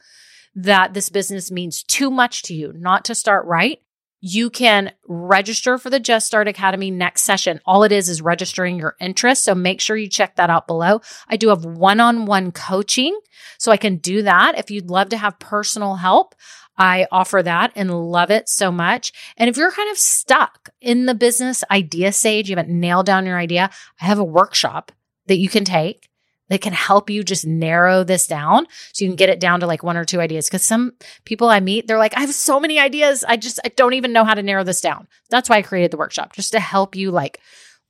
that 0.56 0.94
this 0.94 1.10
business 1.10 1.52
means 1.52 1.84
too 1.84 2.10
much 2.10 2.44
to 2.44 2.54
you 2.54 2.74
not 2.74 3.06
to 3.06 3.16
start 3.16 3.46
right 3.46 3.80
you 4.22 4.52
can 4.52 4.92
register 5.08 5.80
for 5.80 5.90
the 5.90 6.00
Just 6.00 6.28
Start 6.28 6.48
Academy 6.48 6.92
next 6.92 7.24
session. 7.24 7.60
All 7.66 7.84
it 7.84 7.92
is 7.92 8.08
is 8.08 8.22
registering 8.22 8.78
your 8.78 8.96
interest. 9.00 9.44
So 9.44 9.56
make 9.56 9.82
sure 9.82 9.98
you 9.98 10.08
check 10.08 10.36
that 10.36 10.52
out 10.52 10.68
below. 10.68 11.02
I 11.28 11.38
do 11.38 11.50
have 11.50 11.66
one 11.66 12.00
on 12.00 12.28
one 12.28 12.52
coaching. 12.52 13.20
So 13.58 13.72
I 13.72 13.78
can 13.78 13.98
do 13.98 14.22
that. 14.22 14.58
If 14.58 14.70
you'd 14.70 14.92
love 14.92 15.10
to 15.10 15.18
have 15.18 15.40
personal 15.40 15.96
help, 15.96 16.36
I 16.78 17.08
offer 17.12 17.42
that 17.44 17.72
and 17.76 18.12
love 18.12 18.30
it 18.30 18.48
so 18.48 18.72
much. 18.72 19.12
And 19.38 19.50
if 19.50 19.58
you're 19.58 19.72
kind 19.72 19.90
of 19.92 19.98
stuck 19.98 20.70
in 20.80 21.08
the 21.08 21.16
business 21.16 21.64
idea 21.72 22.12
stage, 22.12 22.48
you 22.50 22.56
haven't 22.56 22.80
nailed 22.80 23.08
down 23.08 23.26
your 23.26 23.38
idea, 23.38 23.72
I 24.00 24.06
have 24.06 24.20
a 24.20 24.24
workshop 24.24 24.92
that 25.26 25.38
you 25.38 25.50
can 25.50 25.66
take 25.66 26.11
that 26.52 26.60
can 26.60 26.74
help 26.74 27.10
you 27.10 27.24
just 27.24 27.48
narrow 27.48 28.04
this 28.04 28.28
down 28.28 28.68
so 28.92 29.06
you 29.06 29.10
can 29.10 29.16
get 29.16 29.30
it 29.30 29.40
down 29.40 29.62
to 29.62 29.68
like 29.68 29.84
one 29.84 29.96
or 29.96 30.04
two 30.04 30.20
ideas. 30.20 30.50
Cause 30.50 30.64
some 30.64 30.92
people 31.24 31.48
I 31.48 31.62
meet, 31.62 31.88
they're 31.88 31.98
like, 31.98 32.16
I 32.18 32.20
have 32.20 32.34
so 32.34 32.60
many 32.60 32.78
ideas. 32.78 33.24
I 33.26 33.38
just, 33.38 33.62
I 33.64 33.70
don't 33.70 33.94
even 33.94 34.12
know 34.12 34.26
how 34.26 34.34
to 34.34 34.44
narrow 34.44 34.66
this 34.66 34.82
down. 34.82 35.08
That's 35.30 35.50
why 35.50 35.56
I 35.56 35.62
created 35.62 35.92
the 35.92 35.98
workshop, 35.98 36.34
just 36.34 36.52
to 36.52 36.60
help 36.60 36.94
you 36.98 37.10
like 37.10 37.40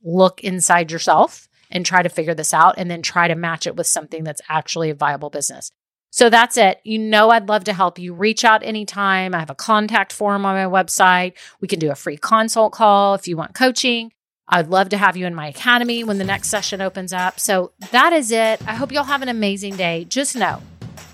look 0.03 0.43
inside 0.43 0.91
yourself 0.91 1.47
and 1.71 1.83
try 1.83 2.03
to 2.03 2.09
figure 2.09 2.35
this 2.35 2.53
out 2.53 2.75
and 2.77 2.89
then 2.89 3.01
try 3.01 3.27
to 3.27 3.33
match 3.33 3.65
it 3.65 3.75
with 3.75 3.87
something 3.87 4.23
that's 4.23 4.41
actually 4.47 4.91
a 4.91 4.95
viable 4.95 5.31
business. 5.31 5.71
So 6.11 6.29
that's 6.29 6.55
it. 6.55 6.81
You 6.83 6.99
know, 6.99 7.31
I'd 7.31 7.49
love 7.49 7.63
to 7.63 7.73
help 7.73 7.97
you. 7.97 8.13
Reach 8.13 8.45
out 8.45 8.63
anytime. 8.63 9.33
I 9.33 9.39
have 9.39 9.49
a 9.49 9.55
contact 9.55 10.13
form 10.13 10.45
on 10.45 10.53
my 10.53 10.83
website. 10.83 11.33
We 11.61 11.67
can 11.67 11.79
do 11.79 11.89
a 11.89 11.95
free 11.95 12.17
consult 12.17 12.73
call 12.73 13.15
if 13.15 13.27
you 13.27 13.37
want 13.37 13.55
coaching. 13.55 14.11
I'd 14.51 14.67
love 14.67 14.89
to 14.89 14.97
have 14.97 15.15
you 15.15 15.25
in 15.25 15.33
my 15.33 15.47
academy 15.47 16.03
when 16.03 16.17
the 16.17 16.25
next 16.25 16.49
session 16.49 16.81
opens 16.81 17.13
up. 17.13 17.39
So 17.39 17.71
that 17.91 18.11
is 18.11 18.31
it. 18.31 18.61
I 18.67 18.73
hope 18.75 18.91
you'll 18.91 19.03
have 19.05 19.21
an 19.21 19.29
amazing 19.29 19.77
day. 19.77 20.05
Just 20.05 20.35
know, 20.35 20.61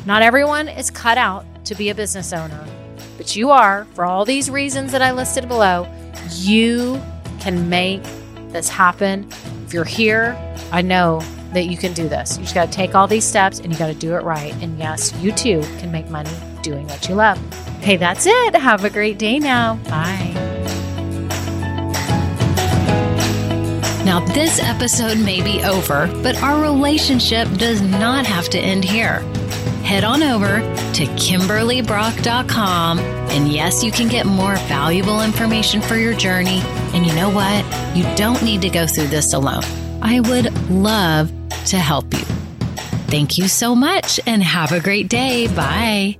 not 0.06 0.24
everyone 0.24 0.68
is 0.68 0.90
cut 0.90 1.18
out 1.18 1.46
to 1.66 1.76
be 1.76 1.90
a 1.90 1.96
business 1.96 2.34
owner, 2.34 2.66
but 3.16 3.36
you 3.36 3.52
are 3.52 3.86
for 3.94 4.06
all 4.06 4.26
these 4.26 4.50
reasons 4.50 4.92
that 4.92 5.02
I 5.02 5.12
listed 5.12 5.48
below. 5.48 5.88
You 6.32 7.02
can 7.40 7.70
make 7.70 8.02
this 8.50 8.70
happen. 8.70 9.30
If 9.66 9.74
you're 9.74 9.84
here, 9.84 10.36
I 10.72 10.82
know 10.82 11.22
that 11.54 11.66
you 11.66 11.78
can 11.78 11.94
do 11.94 12.10
this. 12.10 12.38
You 12.38 12.44
just 12.44 12.56
got 12.56 12.72
to 12.72 12.72
take 12.72 12.96
all 12.96 13.08
these 13.08 13.26
steps 13.26 13.60
and 13.60 13.72
you 13.72 13.78
got 13.78 13.88
to 13.88 13.94
do 13.94 14.16
it 14.16 14.24
right. 14.24 14.54
And 14.64 14.78
yes, 14.80 15.14
you 15.20 15.32
too 15.32 15.62
can 15.78 15.92
make 15.92 16.10
money 16.10 16.32
doing 16.64 16.88
what 16.88 17.08
you 17.08 17.16
love. 17.16 17.40
Okay, 17.80 17.98
that's 17.98 18.26
it. 18.26 18.56
Have 18.56 18.84
a 18.84 18.90
great 18.90 19.20
day 19.20 19.40
now. 19.40 19.76
Bye. 19.88 20.47
Now, 24.08 24.22
this 24.22 24.62
episode 24.62 25.20
may 25.20 25.42
be 25.42 25.62
over, 25.66 26.08
but 26.24 26.42
our 26.42 26.62
relationship 26.62 27.46
does 27.58 27.82
not 27.82 28.26
have 28.26 28.48
to 28.52 28.58
end 28.58 28.86
here. 28.86 29.20
Head 29.84 30.06
on 30.06 30.24
over 30.24 30.60
to 30.94 31.06
KimberlyBrock.com, 31.06 33.00
and 33.00 33.52
yes, 33.52 33.84
you 33.84 33.92
can 33.92 34.08
get 34.08 34.26
more 34.26 34.56
valuable 34.70 35.22
information 35.22 35.82
for 35.82 35.98
your 35.98 36.14
journey. 36.14 36.62
And 36.94 37.06
you 37.06 37.14
know 37.16 37.30
what? 37.30 37.66
You 37.98 38.04
don't 38.16 38.42
need 38.44 38.62
to 38.62 38.70
go 38.70 38.88
through 38.88 39.08
this 39.08 39.34
alone. 39.34 39.66
I 40.02 40.22
would 40.22 40.54
love 40.70 41.30
to 41.66 41.78
help 41.78 42.14
you. 42.14 42.24
Thank 43.10 43.38
you 43.38 43.50
so 43.50 43.76
much 43.76 44.22
and 44.26 44.42
have 44.42 44.72
a 44.72 44.80
great 44.80 45.10
day. 45.10 45.48
Bye. 45.48 46.18